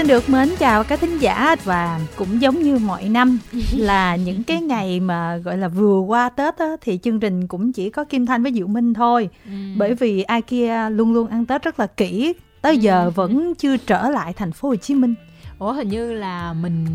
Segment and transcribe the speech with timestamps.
[0.00, 3.38] xin được mến chào các thính giả và cũng giống như mọi năm
[3.76, 7.72] là những cái ngày mà gọi là vừa qua Tết á, thì chương trình cũng
[7.72, 9.28] chỉ có Kim Thanh với Diệu Minh thôi.
[9.46, 9.52] Ừ.
[9.76, 12.78] Bởi vì ai kia luôn luôn ăn Tết rất là kỹ, tới ừ.
[12.80, 15.14] giờ vẫn chưa trở lại thành phố Hồ Chí Minh.
[15.58, 16.86] Ủa hình như là mình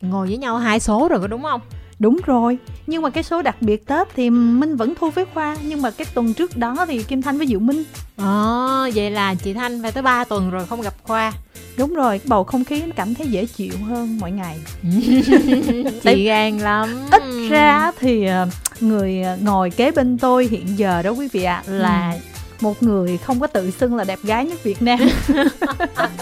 [0.00, 1.60] ngồi với nhau hai số rồi có đúng không?
[1.98, 5.56] Đúng rồi, nhưng mà cái số đặc biệt Tết thì Minh vẫn thu với Khoa
[5.62, 7.84] Nhưng mà cái tuần trước đó thì Kim Thanh với Diệu Minh.
[8.16, 11.32] Ờ, à, vậy là chị Thanh phải tới 3 tuần rồi không gặp Khoa.
[11.76, 14.58] Đúng rồi, bầu không khí cảm thấy dễ chịu hơn mỗi ngày.
[16.02, 16.88] Chị gan lắm.
[17.10, 18.48] Ít ra thì ờ,
[18.80, 22.33] người ngồi kế bên tôi hiện giờ đó quý vị ạ à, là ừ
[22.64, 24.98] một người không có tự xưng là đẹp gái nhất Việt Nam.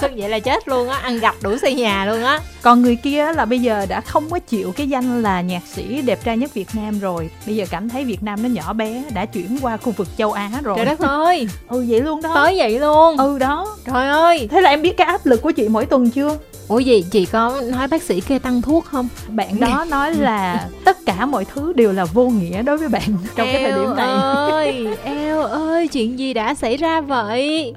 [0.01, 2.41] Xưng vậy là chết luôn á ăn gặp đủ xây nhà luôn á.
[2.62, 6.02] Còn người kia là bây giờ đã không có chịu cái danh là nhạc sĩ
[6.02, 7.30] đẹp trai nhất Việt Nam rồi.
[7.46, 10.32] Bây giờ cảm thấy Việt Nam nó nhỏ bé đã chuyển qua khu vực châu
[10.32, 10.76] Á rồi.
[10.76, 11.48] Trời đất ơi!
[11.68, 12.30] Ừ vậy luôn đó.
[12.35, 13.16] Tới vậy luôn.
[13.16, 13.76] Ừ đó.
[13.87, 14.48] Trời ơi!
[14.51, 17.27] Thế là em biết cái áp lực của chị mỗi tuần chưa Ủa gì chị
[17.27, 19.09] có nói bác sĩ kê tăng thuốc không?
[19.29, 23.02] Bạn đó nói là tất cả mọi thứ đều là vô nghĩa đối với bạn
[23.37, 24.07] trong eo cái thời điểm này.
[24.07, 27.74] ơi, eo ơi, chuyện gì đã xảy ra vậy?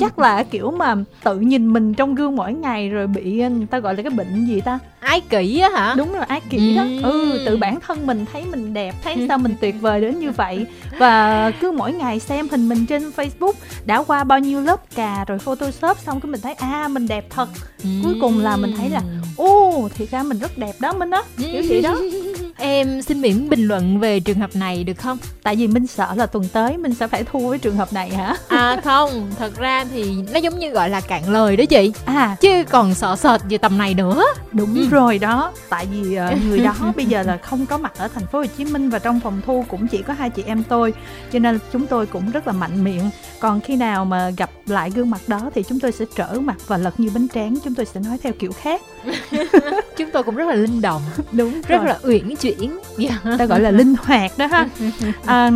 [0.00, 3.78] Chắc là kiểu mà tự nhìn mình trong gương mỗi ngày rồi bị người ta
[3.78, 4.78] gọi là cái bệnh gì ta?
[5.02, 5.94] Ái kỷ á hả?
[5.96, 6.84] Đúng rồi, ái kỷ đó.
[7.02, 10.30] Ừ, tự bản thân mình thấy mình đẹp, thấy sao mình tuyệt vời đến như
[10.30, 10.66] vậy
[10.98, 13.52] và cứ mỗi ngày xem hình mình trên Facebook
[13.84, 17.26] đã qua bao nhiêu lớp cà rồi Photoshop xong cái mình thấy à mình đẹp
[17.30, 17.48] thật.
[17.82, 19.00] Cuối cuối cùng là mình thấy là
[19.36, 21.96] ô thì ra mình rất đẹp đó minh á kiểu vậy đó
[22.62, 25.18] em xin miễn bình luận về trường hợp này được không?
[25.42, 28.10] Tại vì minh sợ là tuần tới minh sẽ phải thu với trường hợp này
[28.10, 28.36] hả?
[28.48, 29.30] À không.
[29.38, 31.92] Thật ra thì nó giống như gọi là cạn lời đó chị.
[32.04, 34.24] À chứ còn sợ sệt gì tầm này nữa.
[34.52, 34.88] Đúng ừ.
[34.90, 35.52] rồi đó.
[35.68, 38.44] Tại vì uh, người đó bây giờ là không có mặt ở thành phố hồ
[38.58, 40.94] chí minh và trong phòng thu cũng chỉ có hai chị em tôi
[41.32, 43.10] cho nên chúng tôi cũng rất là mạnh miệng.
[43.40, 46.56] Còn khi nào mà gặp lại gương mặt đó thì chúng tôi sẽ trở mặt
[46.66, 48.80] và lật như bánh tráng chúng tôi sẽ nói theo kiểu khác.
[49.96, 51.86] Chúng tôi cũng rất là linh động đúng rất rồi.
[51.86, 52.51] là uyển chuyển
[52.98, 53.38] yeah.
[53.38, 54.68] ta gọi là linh hoạt đó ha
[55.26, 55.50] à,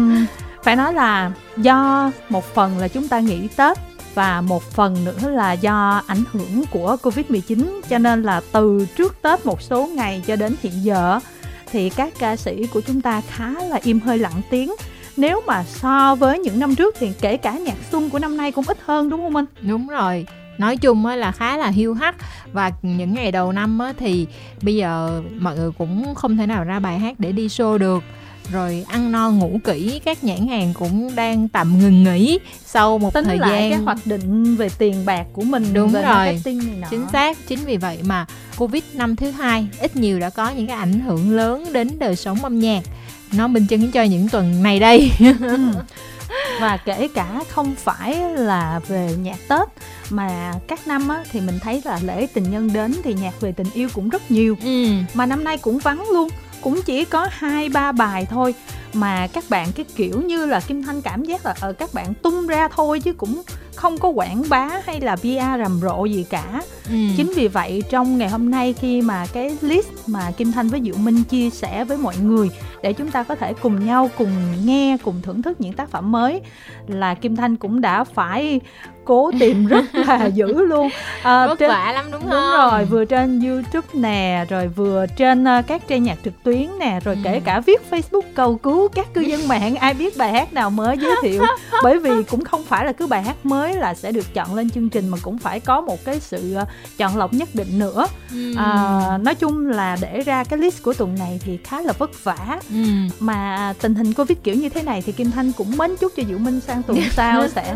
[0.63, 3.79] phải nói là do một phần là chúng ta nghỉ tết
[4.17, 9.23] và một phần nữa là do ảnh hưởng của Covid-19 cho nên là từ trước
[9.23, 11.21] Tết một số ngày cho đến hiện giờ
[11.73, 14.75] thì các ca sĩ của chúng ta khá là im hơi lặng tiếng
[15.17, 18.53] nếu mà so với những năm trước thì kể cả nhạc xuân của năm nay
[18.53, 19.45] cũng ít hơn đúng không anh?
[19.61, 20.27] Đúng rồi
[20.59, 22.17] nói chung là khá là hiu hắt.
[22.53, 24.27] Và những ngày đầu năm thì
[24.63, 28.03] bây giờ mọi người cũng không thể nào ra bài hát để đi show được.
[28.53, 33.15] Rồi ăn no ngủ kỹ các nhãn hàng cũng đang tạm ngừng nghỉ sau một
[33.15, 36.13] Tính thời lại gian cái hoạch định về tiền bạc của mình đúng về rồi.
[36.13, 36.87] marketing này nọ.
[36.91, 40.67] chính xác chính vì vậy mà covid năm thứ hai ít nhiều đã có những
[40.67, 42.83] cái ảnh hưởng lớn đến đời sống âm nhạc.
[43.33, 45.11] Nó minh chứng cho những tuần này đây.
[45.41, 45.59] Ừ.
[46.61, 49.69] và kể cả không phải là về nhạc tết
[50.11, 53.53] mà các năm á, thì mình thấy là lễ tình nhân đến thì nhạc về
[53.53, 54.89] tình yêu cũng rất nhiều ừ.
[55.15, 56.29] mà năm nay cũng vắng luôn
[56.67, 58.55] cũng chỉ có hai ba bài thôi
[58.95, 61.95] mà các bạn cái kiểu như là kim thanh cảm giác là ở ờ, các
[61.95, 63.43] bạn tung ra thôi chứ cũng
[63.75, 66.97] không có quảng bá hay là PR rầm rộ gì cả ừ.
[67.17, 70.81] chính vì vậy trong ngày hôm nay khi mà cái list mà kim thanh với
[70.85, 72.51] diệu minh chia sẻ với mọi người
[72.83, 74.31] để chúng ta có thể cùng nhau cùng
[74.65, 76.41] nghe cùng thưởng thức những tác phẩm mới
[76.87, 78.61] là kim thanh cũng đã phải
[79.07, 80.89] cố tìm rất là dữ luôn
[81.23, 85.07] à, vất trên, vả lắm đúng, không đúng rồi vừa trên youtube nè rồi vừa
[85.17, 87.21] trên uh, các trang nhạc trực tuyến nè rồi ừ.
[87.25, 90.71] kể cả viết facebook cầu cứu các cư dân mạng ai biết bài hát nào
[90.71, 91.43] mới giới thiệu
[91.83, 94.71] bởi vì cũng không phải là cứ bài hát mới là sẽ được chọn lên
[94.71, 96.69] chương trình mà cũng phải có một cái sự uh,
[96.99, 98.55] chọn lọc nhất định nữa ừ.
[98.57, 102.25] à, nói chung là để ra cái list của tuần này thì khá là vất
[102.25, 102.77] vả ừ.
[103.21, 106.23] mà tình hình covid kiểu như thế này thì kim thanh cũng mến chúc cho
[106.29, 107.75] diệu minh sang tuần sau sẽ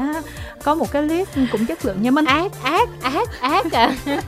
[0.64, 3.94] có một cái list biết cũng chất lượng nha minh ác ác ác ác à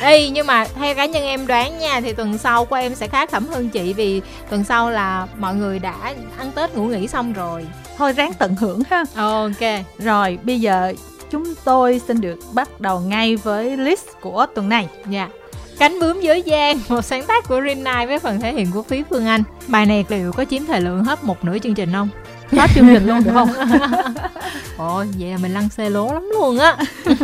[0.00, 3.08] Ê, nhưng mà theo cá nhân em đoán nha thì tuần sau của em sẽ
[3.08, 7.08] khác thẩm hơn chị vì tuần sau là mọi người đã ăn tết ngủ nghỉ
[7.08, 7.66] xong rồi
[7.96, 10.92] thôi ráng tận hưởng ha ok rồi bây giờ
[11.30, 15.30] chúng tôi xin được bắt đầu ngay với list của tuần này dạ yeah.
[15.78, 19.02] Cánh bướm giới gian, một sáng tác của Rinnai với phần thể hiện của Phí
[19.10, 19.42] Phương Anh.
[19.68, 22.08] Bài này liệu có chiếm thời lượng hết một nửa chương trình không?
[22.52, 23.48] Hết chương trình luôn được không?
[24.76, 26.76] Ồ vậy là mình lăn xe lố lắm luôn á.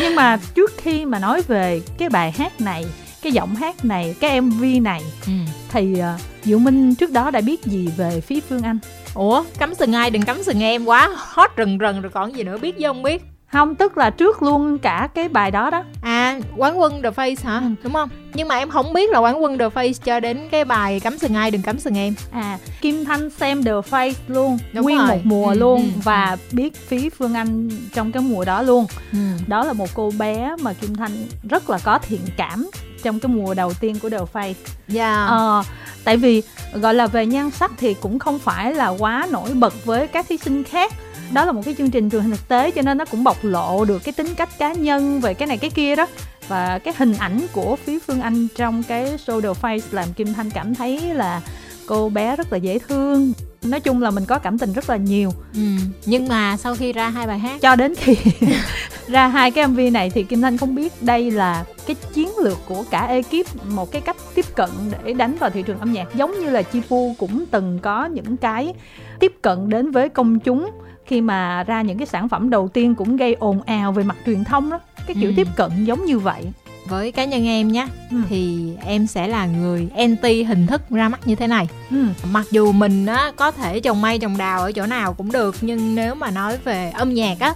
[0.00, 2.86] Nhưng mà trước khi mà nói về cái bài hát này
[3.22, 5.32] cái giọng hát này cái mv này ừ.
[5.68, 8.78] thì uh, diệu minh trước đó đã biết gì về phía phương anh?
[9.14, 12.44] Ủa cắm sừng ai đừng cắm sừng em quá hot rần rần rồi còn gì
[12.44, 13.22] nữa biết chứ không biết?
[13.52, 15.84] Không tức là trước luôn cả cái bài đó đó.
[16.02, 17.66] À à quán quân The Face hả ừ.
[17.82, 20.64] đúng không nhưng mà em không biết là quán quân The Face cho đến cái
[20.64, 24.58] bài cắm sừng ai đừng cắm sừng em à Kim Thanh xem The Face luôn
[24.72, 25.08] đúng nguyên rồi.
[25.08, 26.00] một mùa ừ, luôn ừ.
[26.04, 29.18] và biết phí Phương Anh trong cái mùa đó luôn ừ.
[29.46, 32.70] đó là một cô bé mà Kim Thanh rất là có thiện cảm
[33.04, 34.44] trong cái mùa đầu tiên của The Face.
[34.44, 34.54] Yeah.
[34.88, 35.26] Dạ.
[35.26, 35.62] Ờ,
[36.04, 36.42] tại vì
[36.72, 40.26] gọi là về nhan sắc thì cũng không phải là quá nổi bật với các
[40.28, 40.92] thí sinh khác
[41.32, 43.44] đó là một cái chương trình truyền hình thực tế cho nên nó cũng bộc
[43.44, 46.06] lộ được cái tính cách cá nhân về cái này cái kia đó.
[46.48, 50.34] Và cái hình ảnh của phía Phương Anh trong cái show The Face làm Kim
[50.34, 51.40] Thanh cảm thấy là
[51.86, 53.32] cô bé rất là dễ thương.
[53.62, 55.30] Nói chung là mình có cảm tình rất là nhiều.
[55.54, 55.60] Ừ.
[56.06, 57.60] nhưng mà sau khi ra hai bài hát?
[57.60, 58.16] Cho đến khi
[59.06, 62.58] ra hai cái mv này thì kim thanh không biết đây là cái chiến lược
[62.66, 64.70] của cả ekip một cái cách tiếp cận
[65.04, 66.14] để đánh vào thị trường âm nhạc.
[66.14, 68.74] Giống như là chi pu cũng từng có những cái
[69.20, 70.70] tiếp cận đến với công chúng
[71.06, 74.16] khi mà ra những cái sản phẩm đầu tiên cũng gây ồn ào về mặt
[74.26, 75.34] truyền thông đó cái kiểu ừ.
[75.36, 76.44] tiếp cận giống như vậy
[76.88, 78.16] với cá nhân em nhé ừ.
[78.28, 82.06] thì em sẽ là người anti hình thức ra mắt như thế này ừ.
[82.30, 85.56] mặc dù mình á có thể trồng mây trồng đào ở chỗ nào cũng được
[85.60, 87.54] nhưng nếu mà nói về âm nhạc á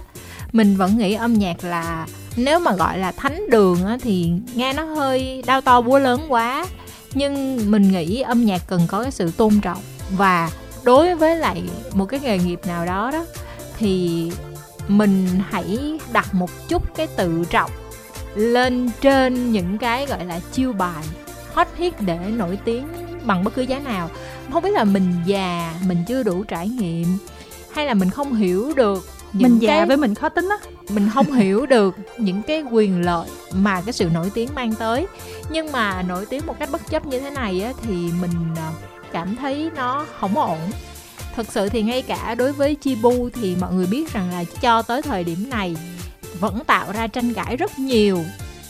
[0.51, 4.73] mình vẫn nghĩ âm nhạc là nếu mà gọi là thánh đường á thì nghe
[4.73, 6.65] nó hơi đau to búa lớn quá
[7.13, 9.81] nhưng mình nghĩ âm nhạc cần có cái sự tôn trọng
[10.17, 10.49] và
[10.89, 11.63] đối với lại
[11.93, 13.25] một cái nghề nghiệp nào đó đó
[13.77, 14.31] thì
[14.87, 17.71] mình hãy đặt một chút cái tự trọng
[18.35, 21.03] lên trên những cái gọi là chiêu bài
[21.53, 22.87] hot hit để nổi tiếng
[23.23, 24.09] bằng bất cứ giá nào.
[24.53, 27.17] Không biết là mình già mình chưa đủ trải nghiệm
[27.71, 29.85] hay là mình không hiểu được những mình già cái...
[29.85, 30.57] với mình khó tính á.
[30.89, 35.07] Mình không hiểu được những cái quyền lợi mà cái sự nổi tiếng mang tới.
[35.49, 38.71] Nhưng mà nổi tiếng một cách bất chấp như thế này á thì mình à,
[39.13, 40.57] cảm thấy nó không ổn.
[41.35, 44.81] Thực sự thì ngay cả đối với Chibu thì mọi người biết rằng là cho
[44.81, 45.75] tới thời điểm này
[46.39, 48.23] vẫn tạo ra tranh cãi rất nhiều.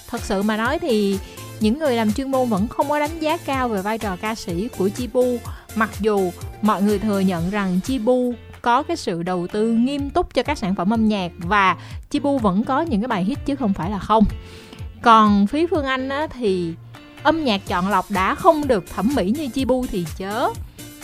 [0.08, 1.20] Thật sự mà nói thì
[1.60, 4.36] những người làm chuyên môn vẫn không có đánh giá cao về vai trò ca
[4.36, 5.38] sĩ của Chibu
[5.76, 6.32] mặc dù
[6.62, 10.58] mọi người thừa nhận rằng Chibu có cái sự đầu tư nghiêm túc cho các
[10.58, 11.78] sản phẩm âm nhạc và
[12.10, 14.24] Chibu vẫn có những cái bài hit chứ không phải là không.
[15.02, 16.74] Còn phía Phương Anh á, thì
[17.24, 20.50] âm nhạc chọn lọc đã không được thẩm mỹ như Chibu thì chớ.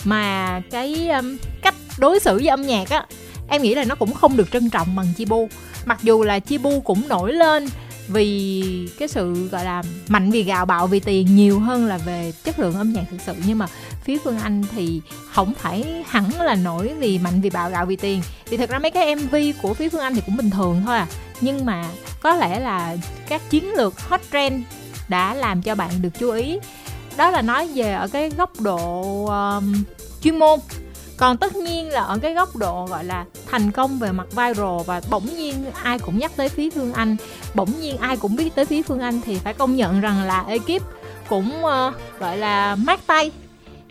[0.03, 3.05] Mà cái um, cách đối xử với âm nhạc á
[3.49, 5.49] em nghĩ là nó cũng không được trân trọng bằng Chibu.
[5.85, 7.67] Mặc dù là Chibu cũng nổi lên
[8.07, 12.33] vì cái sự gọi là mạnh vì gạo bạo vì tiền nhiều hơn là về
[12.43, 13.33] chất lượng âm nhạc thực sự.
[13.47, 13.67] Nhưng mà
[14.03, 15.01] phía phương anh thì
[15.31, 18.21] không phải hẳn là nổi vì mạnh vì bạo gạo vì tiền.
[18.45, 20.97] Thì thật ra mấy cái mv của phía phương anh thì cũng bình thường thôi
[20.97, 21.07] à.
[21.41, 21.85] Nhưng mà
[22.21, 22.97] có lẽ là
[23.27, 24.63] các chiến lược hot trend
[25.09, 26.59] đã làm cho bạn được chú ý.
[27.17, 28.77] Đó là nói về ở cái góc độ
[29.25, 29.83] um,
[30.21, 30.59] chuyên môn.
[31.17, 34.81] Còn tất nhiên là ở cái góc độ gọi là thành công về mặt viral
[34.85, 37.15] và bỗng nhiên ai cũng nhắc tới phía phương anh
[37.53, 40.45] bỗng nhiên ai cũng biết tới phía phương anh thì phải công nhận rằng là
[40.47, 40.81] ekip
[41.29, 43.31] cũng uh, gọi là mát tay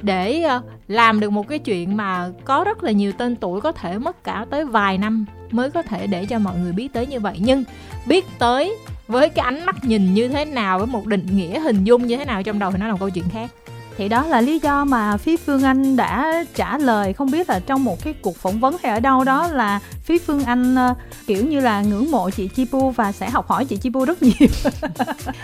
[0.03, 3.73] để uh, làm được một cái chuyện mà có rất là nhiều tên tuổi có
[3.73, 7.07] thể mất cả tới vài năm mới có thể để cho mọi người biết tới
[7.07, 7.37] như vậy.
[7.41, 7.65] Nhưng
[8.07, 8.77] biết tới
[9.09, 12.17] với cái ánh mắt nhìn như thế nào, với một định nghĩa hình dung như
[12.17, 13.51] thế nào trong đầu thì nó là một câu chuyện khác
[13.99, 17.13] thì đó là lý do mà phía phương anh đã trả lời.
[17.13, 20.19] Không biết là trong một cái cuộc phỏng vấn hay ở đâu đó là phía
[20.19, 20.97] phương anh uh,
[21.27, 24.49] kiểu như là ngưỡng mộ chị Chipu và sẽ học hỏi chị Chipu rất nhiều.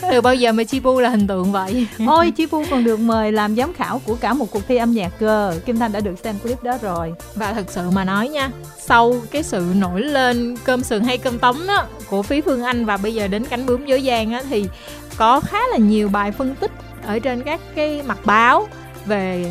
[0.10, 1.86] Từ bao giờ mà Chipu là hình tượng vậy?
[2.06, 5.12] Ôi Chipu còn được mời làm giám khảo của cả một cuộc thi âm nhạc
[5.18, 7.12] cơ Kim Thanh đã được xem clip đó rồi.
[7.34, 11.38] Và thật sự mà nói nha sau cái sự nổi lên cơm sườn hay cơm
[11.38, 14.42] tấm đó của phía phương anh và bây giờ đến cánh bướm dối gian á
[14.50, 14.66] thì
[15.16, 16.70] có khá là nhiều bài phân tích
[17.06, 18.68] ở trên các cái mặt báo
[19.06, 19.46] về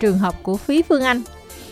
[0.00, 1.22] trường hợp của phí Phương Anh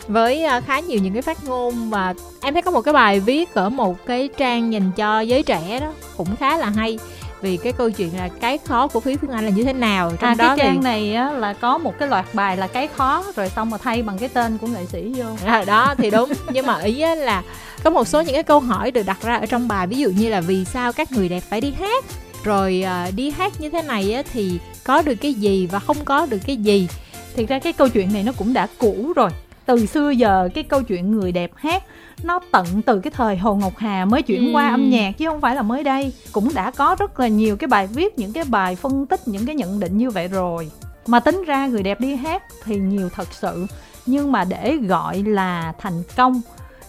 [0.08, 3.20] với à, khá nhiều những cái phát ngôn và em thấy có một cái bài
[3.20, 6.98] viết ở một cái trang dành cho giới trẻ đó cũng khá là hay
[7.40, 10.12] vì cái câu chuyện là cái khó của phí phương anh là như thế nào
[10.20, 10.84] trong à, đó cái trang thì...
[10.84, 14.02] này á, là có một cái loạt bài là cái khó rồi xong mà thay
[14.02, 15.24] bằng cái tên của nghệ sĩ vô.
[15.46, 16.32] À, đó thì đúng.
[16.52, 17.42] Nhưng mà ý á, là
[17.84, 19.86] có một số những cái câu hỏi được đặt ra ở trong bài.
[19.86, 22.04] Ví dụ như là vì sao các người đẹp phải đi hát
[22.44, 25.96] rồi à, đi hát như thế này á, thì có được cái gì và không
[26.04, 26.88] có được cái gì?
[27.34, 29.30] Thiệt ra cái câu chuyện này nó cũng đã cũ rồi.
[29.66, 31.82] Từ xưa giờ cái câu chuyện người đẹp hát
[32.22, 34.52] nó tận từ cái thời hồ ngọc hà mới chuyển ừ.
[34.52, 36.12] qua âm nhạc chứ không phải là mới đây.
[36.32, 39.46] Cũng đã có rất là nhiều cái bài viết những cái bài phân tích những
[39.46, 40.70] cái nhận định như vậy rồi.
[41.06, 43.66] Mà tính ra người đẹp đi hát thì nhiều thật sự.
[44.06, 46.40] Nhưng mà để gọi là thành công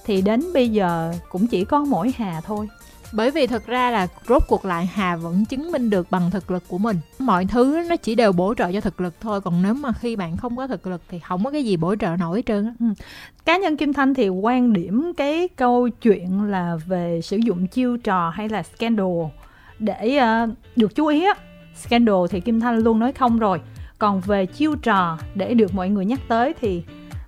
[0.06, 2.68] thì đến bây giờ cũng chỉ có mỗi hà thôi
[3.12, 6.52] bởi vì thực ra là rốt cuộc lại hà vẫn chứng minh được bằng thực
[6.52, 6.98] lực của mình.
[7.20, 10.16] Mọi thứ nó chỉ đều bổ trợ cho thực lực thôi còn nếu mà khi
[10.16, 12.76] bạn không có thực lực thì không có cái gì bổ trợ nổi hết trơn
[12.80, 12.86] ừ.
[13.46, 17.98] cá nhân kim thanh thì quan điểm cái câu chuyện là về sử dụng chiêu
[17.98, 19.08] trò hay là scandal
[19.80, 21.34] để uh, được chú ý á.
[21.76, 23.62] Scandal thì kim thanh luôn nói không rồi.
[23.98, 26.84] Còn về chiêu trò để được mọi người nhắc tới thì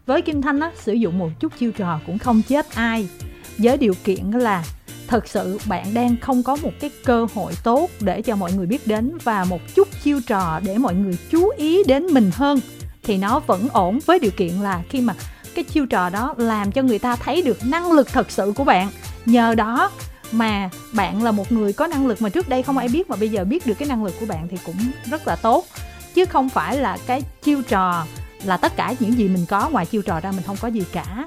[0.05, 3.09] với kim thanh á sử dụng một chút chiêu trò cũng không chết ai.
[3.57, 4.63] Với điều kiện là
[5.11, 8.65] thật sự bạn đang không có một cái cơ hội tốt để cho mọi người
[8.65, 12.59] biết đến và một chút chiêu trò để mọi người chú ý đến mình hơn,
[13.03, 15.15] thì nó vẫn ổn với điều kiện là khi mà
[15.55, 18.63] cái chiêu trò đó làm cho người ta thấy được năng lực thật sự của
[18.63, 18.89] bạn.
[19.25, 19.91] Nhờ đó
[20.31, 23.15] mà bạn là một người có năng lực mà trước đây không ai biết mà
[23.15, 24.77] bây giờ biết được cái năng lực của bạn thì cũng
[25.09, 25.65] rất là tốt.
[26.13, 28.05] Chứ không phải là cái chiêu trò
[28.43, 30.83] là tất cả những gì mình có, ngoài chiêu trò ra mình không có gì
[30.91, 31.25] cả.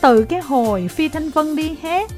[0.00, 2.10] Từ cái hồi phi thanh vân đi hát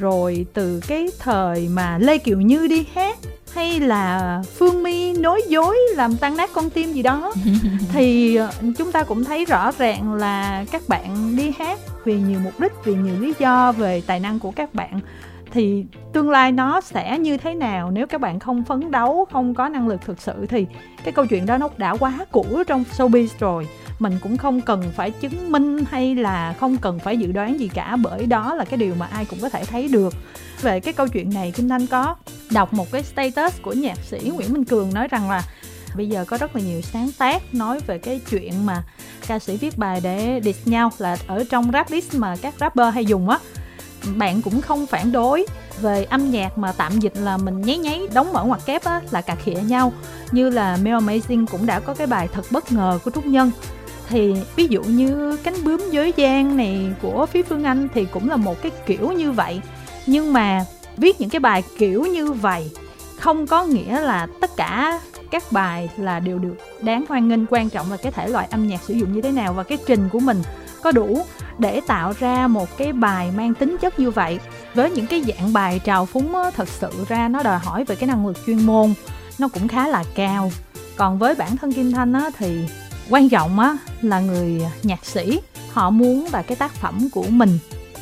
[0.00, 3.18] rồi từ cái thời mà lê kiều như đi hát
[3.54, 7.32] hay là phương my nói dối làm tan nát con tim gì đó
[7.92, 12.40] thì ờ, chúng ta cũng thấy rõ ràng là các bạn đi hát vì nhiều
[12.44, 15.00] mục đích vì nhiều lý do về tài năng của các bạn.
[15.50, 19.54] Thì tương lai nó sẽ như thế nào nếu các bạn không phấn đấu không
[19.54, 20.66] có năng lực thực sự thì
[21.04, 24.82] cái câu chuyện đó nó đã quá cũ trong showbiz rồi mình cũng không cần
[24.96, 28.64] phải chứng minh hay là không cần phải dự đoán gì cả, bởi đó là
[28.64, 30.14] cái điều mà ai cũng có thể thấy được.
[30.62, 32.16] Về cái câu chuyện này, kim thanh có
[32.50, 35.42] đọc một cái status của nhạc sĩ nguyễn minh cường nói rằng là
[35.96, 38.82] bây giờ có rất là nhiều sáng tác nói về cái chuyện mà
[39.26, 42.94] ca sĩ viết bài để diss nhau, là ở trong rap list mà các rapper
[42.94, 43.38] hay dùng á.
[44.16, 45.46] Bạn cũng không phản đối.
[45.80, 49.00] Về âm nhạc mà tạm dịch là mình nháy nháy đóng mở ngoặc kép á,
[49.10, 49.92] là cà khịa nhau.
[50.32, 53.50] Như là Mel Amazing cũng đã có cái bài thật bất ngờ của Trúc Nhân
[54.08, 58.30] thì ví dụ như cánh bướm giới gian này của phía Phương Anh thì cũng
[58.30, 59.60] là một cái kiểu như vậy.
[60.06, 60.64] Nhưng mà
[60.96, 62.70] viết những cái bài kiểu như vậy
[63.18, 65.00] không có nghĩa là tất cả
[65.30, 68.68] các bài là đều được đáng hoan nghênh quan trọng là cái thể loại âm
[68.68, 70.42] nhạc sử dụng như thế nào và cái trình của mình
[70.82, 71.24] có đủ
[71.58, 74.38] để tạo ra một cái bài mang tính chất như vậy.
[74.74, 77.96] Với những cái dạng bài trào phúng á, thật sự ra nó đòi hỏi về
[77.96, 78.94] cái năng lực chuyên môn
[79.38, 80.52] nó cũng khá là cao.
[80.96, 82.64] Còn với bản thân kim thanh á, thì
[83.10, 87.58] quan trọng á, là người nhạc sĩ, họ muốn là cái tác phẩm của mình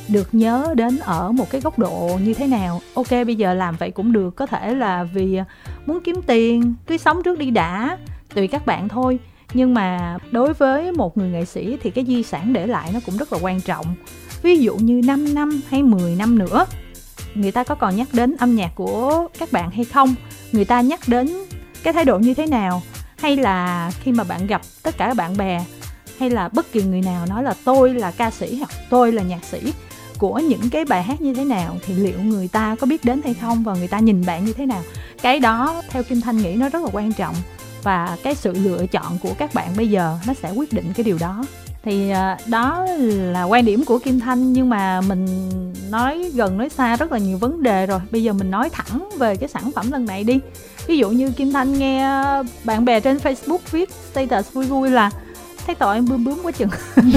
[0.08, 2.80] được nhớ đến ở một cái góc độ như thế nào.
[2.94, 5.38] Ok, bây giờ làm vậy cũng được, có thể là vì
[5.86, 7.98] muốn kiếm tiền, cứ sống trước đi đã,
[8.34, 9.18] tùy các bạn thôi.
[9.54, 13.00] Nhưng mà đối với một người nghệ sĩ thì cái di sản để lại nó
[13.06, 13.86] cũng rất là quan trọng.
[14.42, 16.66] Ví dụ như 5 năm hay 10 năm nữa,
[17.34, 20.14] người ta có còn nhắc đến âm nhạc của các bạn hay không?
[20.52, 21.32] Người ta nhắc đến
[21.82, 22.82] cái thái độ như thế nào?
[23.26, 25.64] Hay là khi mà bạn gặp tất cả bạn bè,
[26.18, 29.22] hay là bất kỳ người nào nói là tôi là ca sĩ hoặc tôi là
[29.22, 29.72] nhạc sĩ
[30.18, 33.20] của những cái bài hát như thế nào, thì liệu người ta có biết đến
[33.24, 34.82] hay không và người ta nhìn bạn như thế nào?
[35.22, 37.34] Cái đó, theo kim thanh nghĩ, nó rất là quan trọng
[37.82, 41.04] và cái sự lựa chọn của các bạn bây giờ nó sẽ quyết định cái
[41.04, 41.44] điều đó.
[41.82, 45.26] Thì ờ, đó là quan điểm của kim thanh, nhưng mà mình
[45.90, 48.00] nói gần nói xa rất là nhiều vấn đề rồi.
[48.10, 50.38] Bây giờ mình nói thẳng về cái sản phẩm lần này đi
[50.86, 52.10] ví dụ như kim thanh nghe
[52.64, 55.10] bạn bè trên facebook viết status vui vui là
[55.66, 56.68] thấy tội em bướm bướm quá chừng.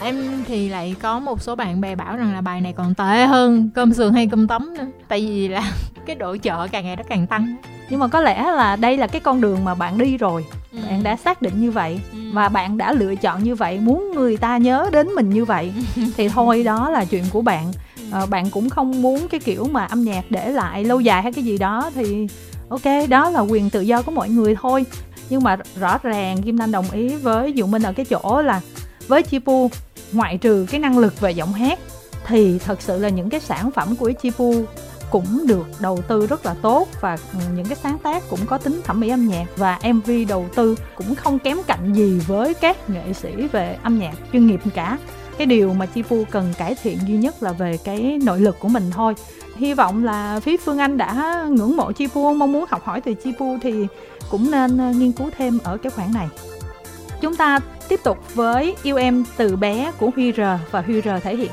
[0.00, 3.26] Em thì lại có một số bạn bè bảo rằng là bài này còn tệ
[3.26, 4.86] hơn cơm sườn hay cơm tấm nữa.
[5.08, 5.72] Tại vì là
[6.06, 7.56] cái độ chợ càng ngày nó càng tăng.
[7.90, 10.44] Nhưng mà có lẽ là đây là cái con đường mà bạn đi rồi.
[10.72, 10.78] Ừ.
[10.90, 12.18] bạn đã xác định như vậy ừ.
[12.32, 15.72] và bạn đã lựa chọn như vậy muốn người ta nhớ đến mình như vậy
[16.16, 17.72] thì thôi đó là chuyện của bạn
[18.12, 21.32] à, bạn cũng không muốn cái kiểu mà âm nhạc để lại lâu dài hay
[21.32, 22.26] cái gì đó thì
[22.68, 24.84] ok đó là quyền tự do của mọi người thôi.
[25.30, 28.60] Nhưng mà rõ ràng kim thanh đồng ý với dụ minh ở cái chỗ là
[29.08, 29.70] với chipu
[30.12, 31.78] ngoại trừ cái năng lực về giọng hát
[32.26, 34.54] thì thật sự là những cái sản phẩm của chipu
[35.10, 38.58] cũng được đầu tư rất là tốt và ừ, những cái sáng tác cũng có
[38.58, 42.54] tính thẩm mỹ âm nhạc và MV đầu tư cũng không kém cạnh gì với
[42.54, 44.98] các nghệ sĩ về âm nhạc chuyên nghiệp cả
[45.38, 48.56] cái điều mà Chi Pu cần cải thiện duy nhất là về cái nội lực
[48.60, 49.14] của mình thôi.
[49.56, 53.00] Hy vọng là phía Phương Anh đã ngưỡng mộ Chi Pu, mong muốn học hỏi
[53.00, 53.86] từ Chi Pu thì
[54.30, 56.28] cũng nên ờ, nghiên cứu thêm ở cái khoản này.
[57.20, 60.40] Chúng ta tiếp tục với yêu em từ bé của Huy R
[60.70, 61.50] và Huy R thể hiện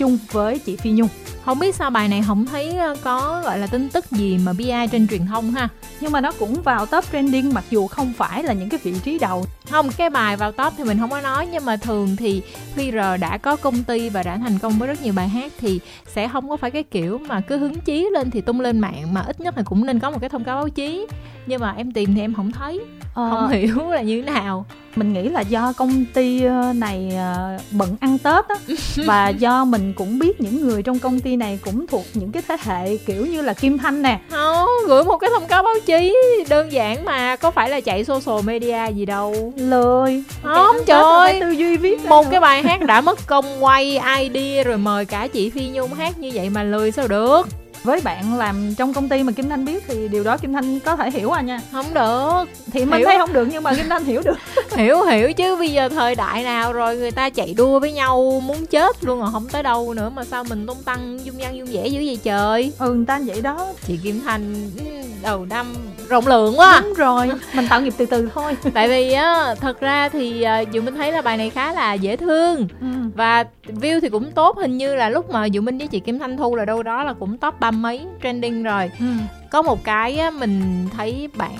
[0.00, 1.08] chung với chị Phi Nhung.
[1.44, 4.52] Không biết sao bài này không thấy ờ, có, gọi là, tin tức gì mà
[4.52, 5.68] bi trên truyền thông ha.
[6.00, 8.94] Nhưng mà nó cũng vào top trending, mặc dù không phải là những cái vị
[9.04, 9.44] trí đầu.
[9.70, 12.42] Không, cái bài vào top thì mình không có nói, nhưng mà thường thì
[12.74, 12.90] khi
[13.20, 16.28] đã có công ty và đã thành công với rất nhiều bài hát thì sẽ
[16.28, 19.20] không có phải cái kiểu mà cứ hứng chí lên thì tung lên mạng, mà
[19.20, 21.06] ít nhất là cũng nên có một cái thông cáo báo chí.
[21.46, 22.80] Nhưng mà em tìm thì em không thấy
[23.14, 23.30] ờ...
[23.30, 24.66] không hiểu là như thế nào.
[24.96, 28.54] Mình nghĩ là do công ty ờ, này ờ, bận ăn tết á
[29.06, 32.42] và do mình cũng biết những người trong công ty này cũng thuộc những cái
[32.48, 34.20] thế hệ kiểu như là kim thanh nè.
[34.30, 36.16] Không gửi một cái thông cáo báo chí
[36.48, 39.52] đơn giản mà có phải là chạy social media gì đâu.
[39.56, 41.40] Lười không trời ơi.
[41.40, 42.28] tư duy viết một nữa.
[42.30, 46.18] cái bài hát đã mất công quay id rồi mời cả chị phi nhung hát
[46.18, 49.64] như vậy mà lười sao được với bạn làm trong công ty mà kim thanh
[49.64, 51.60] biết thì điều đó kim thanh có thể hiểu à nha.
[51.72, 52.44] Không được.
[52.72, 53.06] Thì mình hiểu.
[53.06, 54.36] thấy không được nhưng mà kim thanh hiểu được.
[54.76, 58.42] Hiểu hiểu chứ bây giờ thời đại nào rồi người ta chạy đua với nhau
[58.46, 61.56] muốn chết luôn rồi không tới đâu nữa mà sao mình tung tăng dung dăng
[61.56, 62.72] dung dẻ dữ vậy trời?
[62.78, 63.66] Ừ người ta vậy đó.
[63.86, 64.84] Chị kim thanh ừ,
[65.22, 65.66] đầu năm
[66.08, 68.56] rộng lượng quá đúng rồi mình tạo nghiệp từ từ thôi.
[68.74, 71.94] Tại vì á thật ra thì uh, dụ minh thấy là bài này khá là
[71.94, 72.68] dễ thương.
[72.80, 72.86] Ừ.
[73.14, 76.18] và view thì cũng tốt hình như là lúc mà dụ minh với chị kim
[76.18, 78.90] thanh thu là đâu đó là cũng top ba mấy trending rồi.
[79.00, 79.06] Ừ.
[79.50, 81.56] có một cái á, mình thấy bạn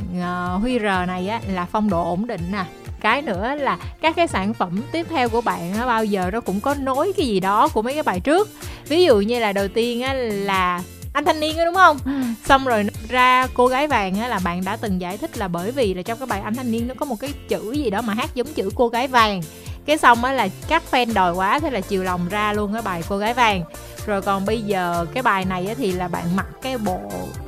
[0.57, 2.65] uh, huy r này á là phong độ ổn định nè.
[3.01, 6.41] Cái nữa là các cái sản phẩm tiếp theo của bạn á, bao giờ nó
[6.41, 8.49] cũng có nối cái gì đó của mấy cái bài trước.
[8.89, 11.99] Ví dụ như là đầu tiên á, là anh thanh niên đó đúng không?
[12.05, 12.13] Ừ.
[12.45, 15.73] xong rồi ra cô gái vàng á là bạn đã từng giải thích là bởi
[15.73, 18.03] vì là trong cái bài anh thanh niên nó có một cái chữ gì đó
[18.03, 19.43] mà hát giống chữ cô gái vàng.
[19.87, 22.83] Cái xong á là các fan đòi quá thế là chiều lòng ra luôn cái
[22.83, 23.63] bài cô gái vàng
[24.07, 27.01] rồi còn bây giờ cái bài này á thì là bạn mặc cái bộ